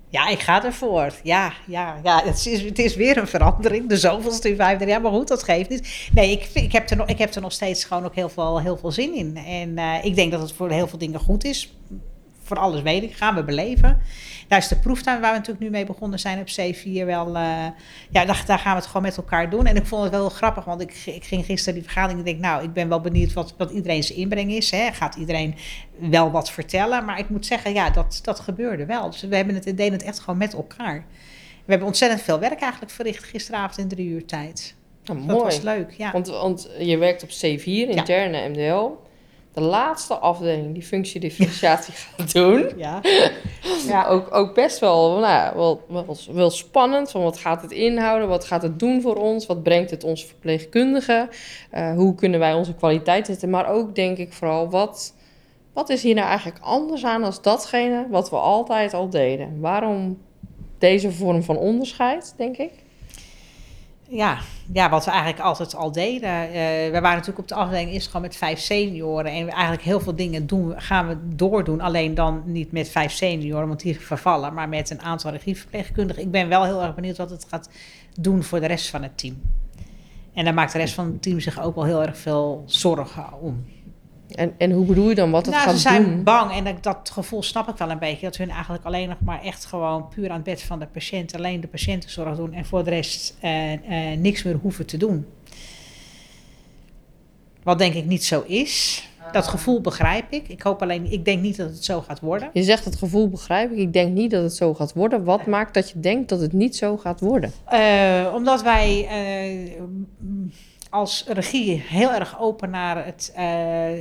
Ja, 0.10 0.28
ik 0.28 0.40
ga 0.40 0.64
ervoor. 0.64 1.14
Ja, 1.24 1.54
ja, 1.66 2.00
ja 2.04 2.22
het, 2.24 2.46
is, 2.46 2.62
het 2.62 2.80
is 2.80 2.96
weer 2.96 3.18
een 3.18 3.28
verandering. 3.28 3.90
De 3.90 3.98
zoveelste 3.98 4.50
in 4.50 4.56
vijf 4.56 4.86
jaar. 4.86 5.02
Maar 5.02 5.12
goed, 5.12 5.28
dat 5.28 5.44
geeft 5.44 5.70
niet. 5.70 6.10
Nee, 6.14 6.32
ik, 6.32 6.50
ik, 6.54 6.72
heb 6.72 6.90
er 6.90 6.98
nog, 6.98 7.08
ik 7.08 7.18
heb 7.18 7.34
er 7.34 7.42
nog 7.42 7.52
steeds 7.52 7.84
gewoon 7.84 8.06
ook 8.06 8.16
heel 8.16 8.30
veel, 8.30 8.62
heel 8.62 8.78
veel 8.78 8.92
zin 8.92 9.16
in. 9.16 9.38
En 9.38 9.70
uh, 9.70 10.06
ik 10.06 10.16
denk 10.16 10.32
dat 10.32 10.42
het 10.42 10.52
voor 10.54 10.70
heel 10.70 10.88
veel 10.88 10.98
dingen 10.98 11.20
goed 11.20 11.44
is. 11.44 11.74
Voor 12.44 12.58
alles 12.58 12.82
weet 12.82 13.04
ik. 13.04 13.14
Gaan 13.14 13.36
we 13.36 13.44
beleven. 13.44 14.02
Daar 14.48 14.60
is 14.60 14.68
de 14.68 14.76
proeftuin 14.76 15.22
waar 15.22 15.32
we 15.32 15.38
natuurlijk 15.38 15.66
nu 15.66 15.72
mee 15.72 15.86
begonnen 15.86 16.20
zijn 16.20 16.40
op 16.40 16.48
C4 16.48 17.06
wel. 17.06 17.28
Uh, 17.28 17.66
ja, 18.10 18.26
daar, 18.26 18.44
daar, 18.46 18.60
gaan 18.60 18.72
we 18.72 18.80
het 18.80 18.86
gewoon 18.86 19.02
met 19.02 19.18
elkaar 19.18 19.50
doen. 19.50 19.66
En 19.66 19.76
ik 19.76 19.86
vond 19.86 20.04
het 20.04 20.12
wel 20.12 20.30
grappig, 20.30 20.64
want 20.64 20.82
ik, 20.82 21.02
ik 21.06 21.24
ging 21.24 21.46
gisteren 21.46 21.74
die 21.74 21.84
vergadering 21.84 22.20
en 22.20 22.26
denk, 22.26 22.40
nou, 22.40 22.64
ik 22.64 22.74
ben 22.74 22.90
wel 22.90 23.02
benieuwd 23.02 23.34
wat, 23.34 23.54
wat 23.58 23.72
iedereen 23.72 24.04
zijn 24.04 24.20
inbreng 24.20 24.52
is. 24.52 24.72
Hè. 24.72 24.92
Gaat 24.92 25.16
iedereen 25.16 25.56
wel 26.00 26.32
wat 26.32 26.52
vertellen? 26.52 27.06
Maar 27.06 27.20
ik 27.20 27.30
moet 27.30 27.46
zeggen, 27.46 27.74
ja, 27.74 27.90
dat, 27.90 28.20
dat 28.24 28.40
gebeurde 28.40 28.86
wel. 28.86 29.10
Dus 29.10 29.22
we 29.22 29.36
hebben 29.36 29.56
het, 29.56 29.64
deden 29.64 29.92
het 29.92 30.04
echt 30.04 30.20
gewoon 30.20 30.38
met 30.38 30.54
elkaar. 30.54 31.06
We 31.66 31.74
hebben 31.74 31.88
ontzettend 31.88 32.22
veel 32.22 32.40
werk 32.40 32.62
eigenlijk 32.62 32.92
verricht 32.92 33.24
gisteravond 33.24 33.78
in 33.78 33.88
drie 33.88 34.08
uur 34.08 34.26
tijd. 34.26 34.76
Oh, 35.06 35.16
mooi. 35.16 35.28
Dat 35.28 35.42
was 35.42 35.62
leuk, 35.62 35.92
ja. 35.92 36.12
Want, 36.12 36.28
want 36.28 36.70
je 36.80 36.98
werkt 36.98 37.24
op 37.24 37.30
C4, 37.30 37.64
interne 37.64 38.50
MDL 38.50 39.07
de 39.58 39.64
laatste 39.64 40.14
afdeling 40.14 40.74
die 40.74 40.84
functiedifferentiatie 40.84 41.94
gaat 42.18 42.34
doen. 42.34 42.72
Ja. 42.76 43.02
ja. 43.88 44.08
Ook, 44.08 44.36
ook 44.36 44.54
best 44.56 44.80
wel, 44.80 45.20
nou, 45.20 45.56
wel, 45.56 45.84
wel, 45.88 46.18
wel, 46.32 46.50
spannend. 46.50 47.12
Van 47.12 47.24
wat 47.24 47.38
gaat 47.38 47.62
het 47.62 47.72
inhouden? 47.72 48.28
Wat 48.28 48.46
gaat 48.46 48.62
het 48.62 48.80
doen 48.80 49.02
voor 49.02 49.16
ons? 49.16 49.46
Wat 49.46 49.64
brengt 49.64 49.92
het 49.92 50.04
ons 50.04 50.26
verpleegkundigen? 50.26 51.30
Uh, 51.74 51.94
hoe 51.94 52.16
kunnen 52.16 52.40
wij 52.40 52.54
onze 52.54 52.74
kwaliteit 52.74 53.26
zetten? 53.26 53.50
Maar 53.50 53.70
ook 53.70 53.96
denk 53.96 54.18
ik 54.18 54.34
vooral, 54.34 54.70
wat, 54.70 55.14
wat 55.74 55.90
is 55.90 56.04
hier 56.04 56.16
nou 56.16 56.28
eigenlijk 56.28 56.60
anders 56.62 57.06
aan 57.06 57.24
als 57.24 57.42
datgene 57.42 58.08
wat 58.10 58.30
we 58.30 58.36
altijd 58.36 58.94
al 58.94 59.10
deden? 59.10 59.60
Waarom 59.60 60.18
deze 60.78 61.12
vorm 61.12 61.44
van 61.44 61.58
onderscheid, 61.58 62.34
denk 62.38 62.58
ik? 62.58 62.72
Ja, 64.10 64.38
ja, 64.74 64.90
wat 64.90 65.06
we 65.06 65.12
eigenlijk 65.12 65.42
altijd 65.42 65.76
al 65.76 65.92
deden. 65.92 66.48
Uh, 66.48 66.54
we 66.92 67.00
waren 67.02 67.12
natuurlijk 67.12 67.40
op 67.40 67.48
de 67.48 67.56
afdeling 67.56 68.04
gewoon 68.04 68.22
met 68.22 68.36
vijf 68.36 68.60
senioren. 68.60 69.32
En 69.32 69.50
eigenlijk 69.50 69.84
heel 69.84 70.00
veel 70.00 70.16
dingen 70.16 70.48
doen, 70.48 70.82
gaan 70.82 71.08
we 71.08 71.18
doordoen. 71.36 71.82
Alleen 71.82 72.16
dan 72.16 72.42
niet 72.46 72.72
met 72.72 72.90
vijf 72.90 73.12
senioren, 73.12 73.68
want 73.68 73.80
die 73.80 74.00
vervallen. 74.00 74.54
Maar 74.54 74.70
met 74.70 74.90
een 74.90 75.02
aantal 75.02 75.32
regieverpleegkundigen. 75.32 76.24
Ik 76.24 76.32
ben 76.32 76.48
wel 76.48 76.64
heel 76.64 76.84
erg 76.84 76.96
benieuwd 76.96 77.18
wat 77.18 77.30
het 77.30 77.46
gaat 77.50 77.70
doen 78.20 78.44
voor 78.44 78.60
de 78.60 78.68
rest 78.68 78.90
van 78.90 79.04
het 79.04 79.18
team. 79.18 79.42
En 80.34 80.46
daar 80.46 80.54
maakt 80.54 80.72
de 80.72 80.78
rest 80.78 80.94
van 80.94 81.06
het 81.06 81.22
team 81.22 81.40
zich 81.40 81.62
ook 81.62 81.76
wel 81.76 81.84
heel 81.84 82.02
erg 82.02 82.18
veel 82.18 82.64
zorgen 82.66 83.40
om. 83.40 83.66
En, 84.36 84.54
en 84.58 84.72
hoe 84.72 84.86
bedoel 84.86 85.10
je 85.10 85.16
dan 85.16 85.32
wat 85.32 85.46
het 85.46 85.56
nou, 85.56 85.68
gaat 85.68 85.76
ze 85.76 85.82
zijn 85.82 86.04
doen? 86.04 86.24
bang 86.24 86.52
en 86.52 86.64
dat, 86.64 86.84
dat 86.84 87.10
gevoel 87.14 87.44
snap 87.44 87.70
ik 87.70 87.78
wel 87.78 87.90
een 87.90 88.00
beetje. 88.00 88.26
Dat 88.26 88.38
hun 88.38 88.50
eigenlijk 88.50 88.86
alleen 88.86 89.10
nog 89.10 89.18
maar 89.20 89.44
echt 89.44 89.66
gewoon 89.66 90.08
puur 90.08 90.30
aan 90.30 90.36
het 90.36 90.44
bed 90.44 90.62
van 90.62 90.80
de 90.80 90.88
patiënt, 90.88 91.36
alleen 91.36 91.62
de 91.62 91.68
patiëntenzorg 91.68 92.36
doen 92.36 92.54
en 92.54 92.66
voor 92.66 92.84
de 92.84 92.90
rest 92.90 93.38
eh, 93.40 93.74
eh, 93.74 94.20
niks 94.20 94.44
meer 94.44 94.56
hoeven 94.56 94.86
te 94.86 94.98
doen. 94.98 95.26
Wat 97.64 97.78
denk 97.78 97.94
ik 97.94 98.06
niet 98.06 98.26
zo 98.26 98.44
is. 98.48 99.06
Dat 99.32 99.48
gevoel 99.48 99.82
begrijp 99.82 100.32
ik. 100.32 100.48
Ik 100.48 100.62
hoop 100.62 100.82
alleen, 100.82 101.12
ik 101.12 101.26
denk 101.26 101.42
niet 101.42 101.58
dat 101.58 101.70
het 101.70 101.86
zo 101.86 102.02
gaat 102.02 102.20
worden. 102.20 102.50
Je 102.54 102.64
zegt 102.64 102.86
het 102.86 102.96
gevoel 102.96 103.30
begrijp 103.30 103.72
ik. 103.72 103.78
Ik 103.78 103.94
denk 103.94 104.14
niet 104.14 104.32
dat 104.32 104.44
het 104.44 104.56
zo 104.56 104.74
gaat 104.74 104.94
worden. 104.94 105.24
Wat 105.24 105.46
maakt 105.46 105.74
dat 105.74 105.90
je 105.90 106.00
denkt 106.00 106.30
dat 106.30 106.40
het 106.40 106.54
niet 106.54 106.76
zo 106.76 106.98
gaat 106.98 107.20
worden? 107.20 107.52
Eh, 107.66 108.32
omdat 108.36 108.62
wij 108.62 109.08
als 110.98 111.24
regie 111.28 111.82
heel 111.82 112.14
erg 112.14 112.40
open 112.40 112.70
naar 112.70 113.06
het, 113.06 113.32
eh, 113.36 113.46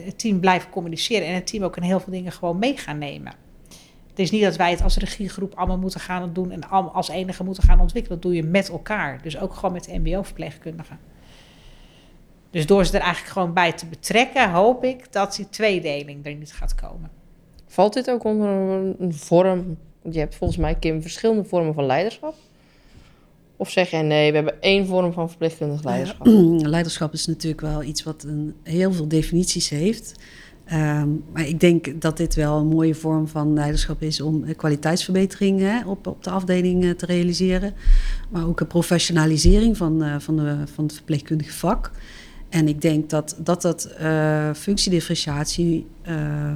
het 0.04 0.18
team 0.18 0.40
blijven 0.40 0.70
communiceren. 0.70 1.26
En 1.26 1.34
het 1.34 1.46
team 1.46 1.62
ook 1.62 1.76
in 1.76 1.82
heel 1.82 2.00
veel 2.00 2.12
dingen 2.12 2.32
gewoon 2.32 2.58
mee 2.58 2.76
gaan 2.76 2.98
nemen. 2.98 3.32
Het 4.08 4.18
is 4.18 4.30
niet 4.30 4.42
dat 4.42 4.56
wij 4.56 4.70
het 4.70 4.82
als 4.82 4.96
regiegroep 4.96 5.54
allemaal 5.54 5.78
moeten 5.78 6.00
gaan 6.00 6.32
doen 6.32 6.50
en 6.50 6.70
als 6.70 7.08
enige 7.08 7.44
moeten 7.44 7.62
gaan 7.62 7.80
ontwikkelen. 7.80 8.20
Dat 8.20 8.30
doe 8.30 8.40
je 8.40 8.48
met 8.48 8.68
elkaar. 8.68 9.22
Dus 9.22 9.38
ook 9.38 9.54
gewoon 9.54 9.72
met 9.72 9.84
de 9.84 9.98
MBO-verpleegkundigen. 9.98 10.98
Dus 12.50 12.66
door 12.66 12.84
ze 12.84 12.96
er 12.96 13.00
eigenlijk 13.00 13.32
gewoon 13.32 13.52
bij 13.52 13.72
te 13.72 13.86
betrekken, 13.86 14.50
hoop 14.50 14.84
ik 14.84 15.12
dat 15.12 15.36
die 15.36 15.48
tweedeling 15.48 16.26
er 16.26 16.34
niet 16.34 16.52
gaat 16.52 16.74
komen. 16.74 17.10
Valt 17.66 17.92
dit 17.92 18.10
ook 18.10 18.24
onder 18.24 18.48
een 18.98 19.14
vorm? 19.14 19.78
Je 20.10 20.18
hebt 20.18 20.34
volgens 20.34 20.58
mij, 20.58 20.74
Kim, 20.74 21.02
verschillende 21.02 21.44
vormen 21.44 21.74
van 21.74 21.86
leiderschap. 21.86 22.34
Of 23.56 23.70
zeg 23.70 23.90
jij 23.90 24.02
nee, 24.02 24.30
we 24.30 24.36
hebben 24.36 24.62
één 24.62 24.86
vorm 24.86 25.12
van 25.12 25.28
verpleegkundig 25.28 25.84
leiderschap? 25.84 26.26
leiderschap 26.76 27.12
is 27.12 27.26
natuurlijk 27.26 27.60
wel 27.60 27.82
iets 27.82 28.02
wat 28.02 28.24
een, 28.24 28.54
heel 28.62 28.92
veel 28.92 29.08
definities 29.08 29.68
heeft. 29.68 30.14
Um, 30.72 31.24
maar 31.32 31.46
ik 31.46 31.60
denk 31.60 32.00
dat 32.00 32.16
dit 32.16 32.34
wel 32.34 32.58
een 32.58 32.66
mooie 32.66 32.94
vorm 32.94 33.28
van 33.28 33.52
leiderschap 33.52 34.02
is 34.02 34.20
om 34.20 34.56
kwaliteitsverbetering 34.56 35.60
hè, 35.60 35.84
op, 35.86 36.06
op 36.06 36.24
de 36.24 36.30
afdeling 36.30 36.84
uh, 36.84 36.90
te 36.90 37.06
realiseren. 37.06 37.74
Maar 38.30 38.46
ook 38.46 38.60
een 38.60 38.66
professionalisering 38.66 39.76
van, 39.76 40.02
uh, 40.02 40.14
van, 40.18 40.36
de, 40.36 40.56
van 40.74 40.84
het 40.84 40.94
verpleegkundige 40.94 41.52
vak. 41.52 41.90
En 42.48 42.68
ik 42.68 42.80
denk 42.80 43.10
dat 43.10 43.36
dat, 43.38 43.62
dat 43.62 43.90
functiedifferentiatie 44.54 45.86
uh, 46.08 46.52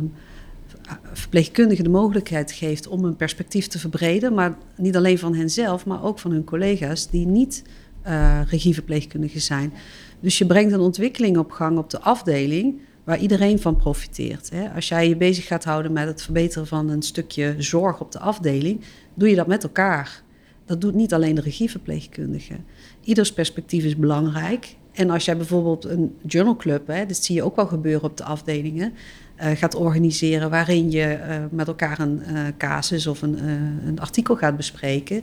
verpleegkundigen 1.13 1.85
de 1.85 1.91
mogelijkheid 1.91 2.53
geeft 2.53 2.89
om 2.89 3.05
een 3.05 3.17
perspectief 3.17 3.67
te 3.67 3.79
verbreden. 3.79 4.35
Maar 4.35 4.57
niet 4.77 4.97
alleen 4.97 5.19
van 5.19 5.35
henzelf, 5.35 5.87
maar 5.87 6.05
ook 6.05 6.19
van 6.19 6.31
hun 6.31 6.45
collega's 6.45 7.11
die 7.11 7.27
niet 7.27 7.63
uh, 8.07 8.41
regieverpleegkundigen 8.47 9.41
zijn. 9.41 9.73
Dus 10.21 10.39
je 10.39 10.47
brengt 10.47 10.73
een 10.73 10.81
ontwikkeling 10.81 11.39
op 11.39 11.51
gang 11.51 11.79
op 11.79 11.91
de 11.91 12.01
afdeling 12.01 12.81
waar 13.05 13.19
iedereen 13.19 13.61
van 13.61 13.77
profiteert. 13.77 14.51
Hè. 14.51 14.69
Als 14.69 14.89
jij 14.89 15.09
je 15.09 15.17
bezig 15.17 15.47
gaat 15.47 15.65
houden 15.65 15.93
met 15.93 16.07
het 16.07 16.23
verbeteren 16.23 16.67
van 16.67 16.89
een 16.89 17.03
stukje 17.03 17.55
zorg 17.59 18.01
op 18.01 18.13
de 18.13 18.19
afdeling, 18.19 18.81
doe 19.15 19.29
je 19.29 19.37
dat 19.37 19.47
met 19.47 19.63
elkaar. 19.63 20.23
Dat 20.65 20.81
doet 20.81 20.95
niet 20.95 21.15
alleen 21.15 21.35
de 21.35 21.41
regieverpleegkundige. 21.41 22.55
Ieders 23.01 23.33
perspectief 23.33 23.85
is 23.85 23.97
belangrijk. 23.97 24.77
En 24.93 25.11
als 25.11 25.25
jij 25.25 25.37
bijvoorbeeld 25.37 25.85
een 25.85 26.17
journalclub, 26.27 26.87
dat 26.87 27.17
zie 27.17 27.35
je 27.35 27.43
ook 27.43 27.57
wel 27.57 27.67
gebeuren 27.67 28.11
op 28.11 28.17
de 28.17 28.25
afdelingen, 28.25 28.93
uh, 29.41 29.51
gaat 29.51 29.75
organiseren 29.75 30.51
waarin 30.51 30.91
je 30.91 31.19
uh, 31.19 31.37
met 31.51 31.69
elkaar 31.69 32.01
een 32.01 32.23
uh, 32.33 32.41
casus 32.59 33.07
of 33.07 33.23
een, 33.23 33.49
een, 33.87 34.01
artikel 34.01 34.37
gaat 34.37 34.57
bespreken, 34.57 35.23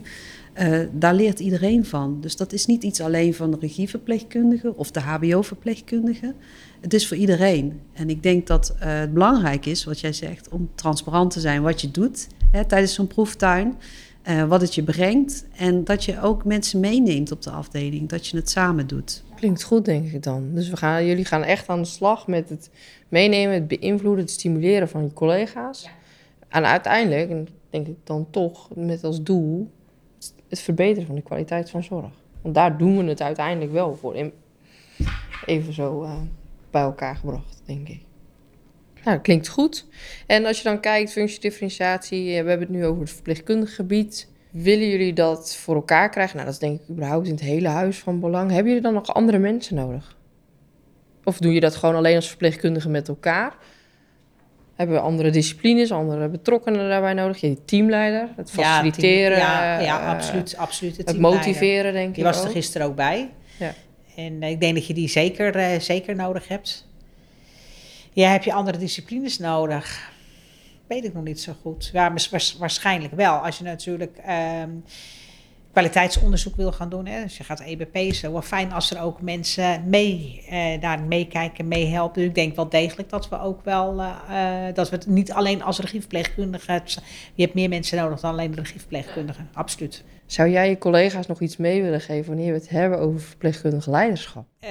daar 0.92 1.14
leert 1.14 1.40
iedereen 1.40 1.86
van. 1.86 2.18
Dus 2.22 2.36
dat 2.36 2.54
is 2.54 2.66
niet 2.66 2.84
iets 2.84 3.02
alleen 3.02 3.34
van 3.34 3.52
de 3.52 3.58
regieverpleegkundige 3.60 4.76
of 4.76 4.92
de 4.92 5.00
HBO-verpleegkundige. 5.00 6.34
Het 6.82 6.94
is 6.94 7.08
voor 7.08 7.18
iedereen. 7.18 7.80
En 7.94 8.10
ik 8.10 8.24
denk 8.24 8.48
dat 8.48 8.76
het 8.78 9.14
belangrijk 9.14 9.66
is, 9.66 9.84
wat 9.84 10.00
jij 10.00 10.14
zegt, 10.14 10.50
om 10.50 10.70
transparant 10.76 11.32
te 11.32 11.40
zijn 11.40 11.62
wat 11.62 11.82
je 11.82 11.92
doet 11.92 12.28
hè, 12.52 12.66
tijdens 12.66 12.94
zo'n 12.94 13.08
proeftuin. 13.08 13.76
Uh, 14.30 14.44
wat 14.44 14.62
het 14.62 14.76
je 14.76 14.84
brengt. 14.84 15.46
En 15.56 15.84
dat 15.84 16.04
je 16.04 16.22
ook 16.22 16.46
mensen 16.46 16.80
meeneemt 16.80 17.32
op 17.32 17.42
de 17.42 17.50
afdeling. 17.52 18.10
Dat 18.10 18.28
je 18.28 18.38
het 18.38 18.50
samen 18.50 18.88
doet. 18.88 19.24
Klinkt 19.36 19.64
goed, 19.64 19.86
denk 19.86 20.12
ik 20.12 20.24
dan. 20.24 20.54
Dus 20.54 20.70
we 20.70 20.78
gaan, 20.78 21.06
jullie 21.06 21.26
gaan 21.26 21.44
echt 21.44 21.70
aan 21.70 21.82
de 21.82 21.88
slag 21.88 22.28
met 22.28 22.50
het 22.50 22.70
meenemen, 23.10 23.54
het 23.54 23.68
beïnvloeden, 23.68 24.24
het 24.24 24.34
stimuleren 24.34 24.90
van 24.90 25.04
je 25.04 25.14
collega's. 25.14 25.90
En 26.48 26.66
uiteindelijk, 26.66 27.30
en 27.30 27.48
denk 27.70 27.88
ik 27.88 27.98
dan 28.04 28.28
toch 28.32 28.70
met 28.76 29.04
als 29.04 29.24
doel, 29.24 29.72
het 30.48 30.60
verbeteren 30.60 31.08
van 31.08 31.16
de 31.16 31.22
kwaliteit 31.22 31.70
van 31.70 31.84
zorg. 31.84 32.12
Want 32.42 32.56
daar 32.56 32.78
doen 32.78 32.98
we 32.98 33.04
het 33.04 33.22
uiteindelijk 33.22 33.72
wel 33.72 33.96
voor. 33.96 34.32
Even 35.46 35.74
zo 35.74 36.04
uh, 36.04 36.12
bij 36.72 36.82
elkaar 36.82 37.16
gebracht, 37.16 37.62
denk 37.66 37.90
ik. 37.90 38.02
Nou, 39.08 39.20
klinkt 39.20 39.48
goed. 39.48 39.86
En 40.26 40.46
als 40.46 40.58
je 40.58 40.64
dan 40.64 40.80
kijkt, 40.80 41.12
functiedifferentiatie, 41.12 42.26
we 42.26 42.50
hebben 42.50 42.60
het 42.60 42.70
nu 42.70 42.86
over 42.86 43.02
het 43.02 43.12
verpleegkundig 43.12 43.76
gebied. 43.76 44.28
Willen 44.52 44.90
jullie 44.90 45.14
dat 45.14 45.56
voor 45.56 45.76
elkaar 45.76 46.10
krijgen? 46.10 46.36
Nou, 46.36 46.46
dat 46.46 46.54
is 46.54 46.62
denk 46.68 46.82
ik 46.82 46.90
überhaupt 46.90 47.28
in 47.28 47.34
het 47.34 47.42
hele 47.42 47.68
huis 47.68 47.98
van 47.98 48.20
belang. 48.20 48.52
Hebben 48.52 48.68
jullie 48.68 48.82
dan 48.82 48.94
nog 48.94 49.14
andere 49.14 49.38
mensen 49.38 49.76
nodig? 49.76 50.18
Of 51.24 51.38
doe 51.38 51.54
je 51.54 51.60
dat 51.60 51.76
gewoon 51.76 51.96
alleen 51.96 52.16
als 52.16 52.28
verpleegkundige 52.28 52.90
met 52.90 53.08
elkaar? 53.08 53.56
Hebben 54.76 54.96
we 54.96 55.02
andere 55.02 55.30
disciplines, 55.30 55.92
andere 55.92 56.30
betrokkenen 56.30 56.90
daarbij 56.90 57.14
nodig? 57.14 57.42
Je 57.42 57.64
teamleider, 57.66 58.30
het 58.36 58.52
faciliteren. 58.52 59.38
Ja, 59.38 59.76
team, 59.78 59.86
ja, 59.86 59.98
ja 59.98 60.16
absoluut, 60.16 60.58
absoluut. 60.58 60.98
Het, 60.98 61.08
het 61.08 61.20
motiveren, 61.20 61.94
denk 61.94 62.08
ik. 62.08 62.16
Die 62.16 62.24
was 62.24 62.40
ook. 62.40 62.46
er 62.46 62.52
gisteren 62.52 62.88
ook 62.88 62.96
bij. 62.96 63.30
Ja. 63.60 63.74
En 64.16 64.44
ik 64.44 64.62
denk 64.62 64.76
dat 64.76 64.88
je 64.88 64.94
die 64.94 65.10
zeker, 65.10 65.56
uh, 65.56 65.80
zeker 65.80 66.16
nodig 66.16 66.48
hebt. 66.48 66.87
Ja, 68.18 68.32
heb 68.32 68.44
je 68.44 68.54
andere 68.54 68.78
disciplines 68.78 69.38
nodig? 69.38 70.12
Weet 70.88 71.04
ik 71.04 71.14
nog 71.14 71.24
niet 71.24 71.42
zo 71.42 71.54
goed. 71.62 71.90
Ja, 71.94 72.14
waarschijnlijk 72.60 73.14
wel. 73.14 73.34
Als 73.34 73.58
je 73.58 73.64
natuurlijk 73.64 74.18
um, 74.62 74.84
kwaliteitsonderzoek 75.72 76.56
wil 76.56 76.72
gaan 76.72 76.90
doen. 76.90 77.06
Hè, 77.06 77.24
dus 77.24 77.38
je 77.38 77.44
gaat 77.44 77.60
EBP, 77.60 77.96
is 77.96 78.22
wel 78.22 78.42
fijn 78.42 78.72
als 78.72 78.92
er 78.92 79.02
ook 79.02 79.22
mensen 79.22 79.90
mee, 79.90 80.44
uh, 80.52 80.82
daar 80.82 81.02
meekijken, 81.02 81.68
meehelpen. 81.68 82.20
Dus 82.20 82.30
ik 82.30 82.36
denk 82.36 82.56
wel 82.56 82.70
degelijk 82.70 83.10
dat 83.10 83.30
we 83.30 83.40
ook 83.40 83.64
wel, 83.64 84.00
uh, 84.00 84.14
dat 84.74 84.90
we 84.90 84.96
het 84.96 85.08
niet 85.08 85.32
alleen 85.32 85.64
als 85.64 85.80
regieverpleegkundige, 85.80 86.82
je 87.34 87.42
hebt 87.44 87.54
meer 87.54 87.70
mensen 87.70 87.98
nodig 87.98 88.20
dan 88.20 88.32
alleen 88.32 88.52
de 88.52 88.62
regieverpleegkundige. 88.62 89.42
Absoluut. 89.54 90.04
Zou 90.26 90.50
jij 90.50 90.70
je 90.70 90.78
collega's 90.78 91.28
nog 91.28 91.42
iets 91.42 91.58
mee 91.58 91.82
willen 91.82 92.02
geven 92.02 92.28
wanneer 92.28 92.54
we 92.54 92.60
het 92.60 92.70
hebben 92.70 93.00
over 93.00 93.20
verpleegkundig 93.20 93.88
leiderschap? 93.88 94.46
Uh, 94.64 94.70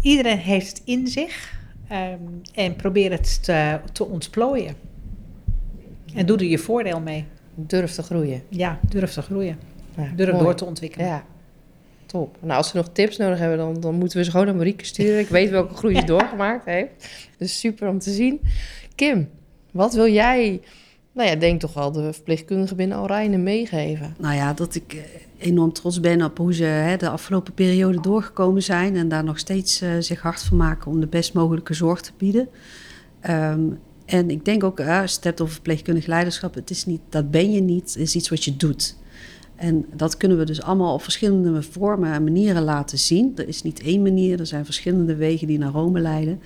iedereen 0.00 0.38
heeft 0.38 0.68
het 0.68 0.82
in 0.84 1.06
zich. 1.06 1.57
Um, 1.92 2.40
en 2.54 2.76
probeer 2.76 3.10
het 3.10 3.44
te, 3.44 3.80
te 3.92 4.04
ontplooien. 4.04 4.74
En 6.14 6.26
doe 6.26 6.36
er 6.36 6.44
je 6.44 6.58
voordeel 6.58 7.00
mee. 7.00 7.24
Durf 7.54 7.92
te 7.92 8.02
groeien. 8.02 8.42
Ja, 8.48 8.78
durf 8.88 9.12
te 9.12 9.22
groeien. 9.22 9.58
Ja, 9.96 10.12
durf 10.16 10.30
mooi. 10.32 10.44
door 10.44 10.54
te 10.54 10.64
ontwikkelen. 10.64 11.06
Ja, 11.06 11.24
top. 12.06 12.36
Nou, 12.40 12.52
als 12.52 12.68
ze 12.68 12.76
nog 12.76 12.88
tips 12.92 13.16
nodig 13.16 13.38
hebben, 13.38 13.58
dan, 13.58 13.80
dan 13.80 13.94
moeten 13.94 14.18
we 14.18 14.24
ze 14.24 14.30
gewoon 14.30 14.46
naar 14.46 14.54
Marieke 14.54 14.84
sturen. 14.84 15.20
Ik 15.20 15.28
weet 15.28 15.50
welke 15.50 15.74
groei 15.74 15.94
ze 15.94 16.04
doorgemaakt 16.14 16.64
heeft. 16.64 17.08
Dus 17.38 17.58
super 17.58 17.88
om 17.88 17.98
te 17.98 18.10
zien. 18.10 18.40
Kim, 18.94 19.28
wat 19.70 19.94
wil 19.94 20.08
jij, 20.08 20.60
nou 21.12 21.28
ja, 21.28 21.34
denk 21.34 21.60
toch 21.60 21.74
wel 21.74 21.92
de 21.92 22.12
verpleegkundige 22.12 22.74
binnen 22.74 22.98
Alrijne 22.98 23.36
meegeven? 23.36 24.14
Nou 24.18 24.34
ja, 24.34 24.52
dat 24.52 24.74
ik 24.74 24.96
enorm 25.38 25.72
trots 25.72 26.00
ben 26.00 26.22
op 26.22 26.38
hoe 26.38 26.54
ze 26.54 26.64
hè, 26.64 26.96
de 26.96 27.08
afgelopen 27.08 27.54
periode 27.54 28.00
doorgekomen 28.00 28.62
zijn 28.62 28.96
en 28.96 29.08
daar 29.08 29.24
nog 29.24 29.38
steeds 29.38 29.82
uh, 29.82 29.90
zich 29.98 30.20
hard 30.20 30.44
voor 30.44 30.56
maken 30.56 30.90
om 30.90 31.00
de 31.00 31.06
best 31.06 31.32
mogelijke 31.32 31.74
zorg 31.74 32.00
te 32.00 32.12
bieden. 32.16 32.48
Um, 33.30 33.78
en 34.04 34.30
ik 34.30 34.44
denk 34.44 34.64
ook, 34.64 34.80
uh, 34.80 35.00
als 35.00 35.10
je 35.10 35.16
het 35.16 35.24
hebt 35.24 35.40
over 35.40 35.52
verpleegkundig 35.52 36.06
leiderschap, 36.06 36.54
het 36.54 36.70
is 36.70 36.86
niet, 36.86 37.00
dat 37.08 37.30
ben 37.30 37.52
je 37.52 37.60
niet, 37.60 37.94
het 37.94 38.02
is 38.02 38.14
iets 38.14 38.28
wat 38.28 38.44
je 38.44 38.56
doet. 38.56 38.96
En 39.56 39.86
dat 39.94 40.16
kunnen 40.16 40.38
we 40.38 40.44
dus 40.44 40.62
allemaal 40.62 40.94
op 40.94 41.02
verschillende 41.02 41.62
vormen 41.62 42.12
en 42.12 42.24
manieren 42.24 42.62
laten 42.62 42.98
zien. 42.98 43.32
Er 43.36 43.48
is 43.48 43.62
niet 43.62 43.80
één 43.80 44.02
manier, 44.02 44.40
er 44.40 44.46
zijn 44.46 44.64
verschillende 44.64 45.16
wegen 45.16 45.46
die 45.46 45.58
naar 45.58 45.72
Rome 45.72 46.00
leiden. 46.00 46.40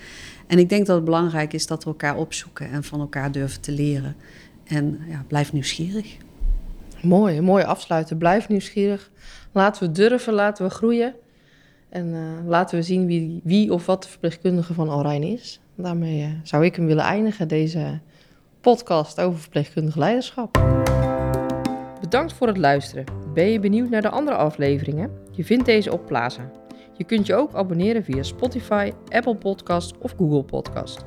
En 0.47 0.59
ik 0.59 0.69
denk 0.69 0.87
dat 0.87 0.97
het 0.97 1.05
belangrijk 1.05 1.53
is 1.53 1.67
dat 1.67 1.85
we 1.85 1.91
elkaar 1.91 2.17
opzoeken 2.17 2.71
en 2.71 2.85
van 2.85 3.01
elkaar 3.01 3.33
durven 3.33 3.61
te 3.61 3.73
leren. 3.73 4.17
En 4.65 4.99
ja, 5.09 5.25
blijf 5.29 5.53
nieuwsgierig. 5.53 6.17
Mooi, 7.03 7.41
mooi 7.41 7.65
afsluiten. 7.65 8.19
Blijf 8.19 8.49
nieuwsgierig. 8.49 9.11
Laten 9.53 9.83
we 9.87 9.93
durven, 9.93 10.33
laten 10.33 10.65
we 10.65 10.71
groeien. 10.71 11.15
En 11.89 12.07
uh, 12.07 12.21
laten 12.47 12.79
we 12.79 12.83
zien 12.83 13.07
wie, 13.07 13.41
wie 13.45 13.73
of 13.73 13.87
wat 13.87 14.03
de 14.03 14.09
verpleegkundige 14.09 14.75
van 14.75 14.89
Alrijn 14.89 15.23
is. 15.23 15.61
Daarmee 15.75 16.21
uh, 16.21 16.29
zou 16.43 16.65
ik 16.65 16.77
hem 16.77 16.87
willen 16.87 17.05
eindigen, 17.05 17.49
deze 17.49 18.01
podcast 18.61 19.21
over 19.21 19.41
verpleegkundig 19.41 19.97
leiderschap. 19.97 20.61
Bedankt 22.01 22.33
voor 22.33 22.47
het 22.47 22.57
luisteren. 22.57 23.05
Ben 23.35 23.47
je 23.47 23.61
benieuwd 23.61 23.91
naar 23.91 24.03
de 24.03 24.11
andere 24.11 24.37
afleveringen? 24.37 25.11
Je 25.31 25.45
vindt 25.45 25.67
deze 25.67 25.93
op 25.93 26.07
Plaza. 26.07 26.51
Je 26.97 27.05
kunt 27.05 27.27
je 27.27 27.35
ook 27.35 27.55
abonneren 27.55 28.05
via 28.05 28.23
Spotify, 28.23 28.93
Apple 29.09 29.37
Podcast 29.37 29.99
of 29.99 30.15
Google 30.17 30.43
Podcast. 30.43 31.05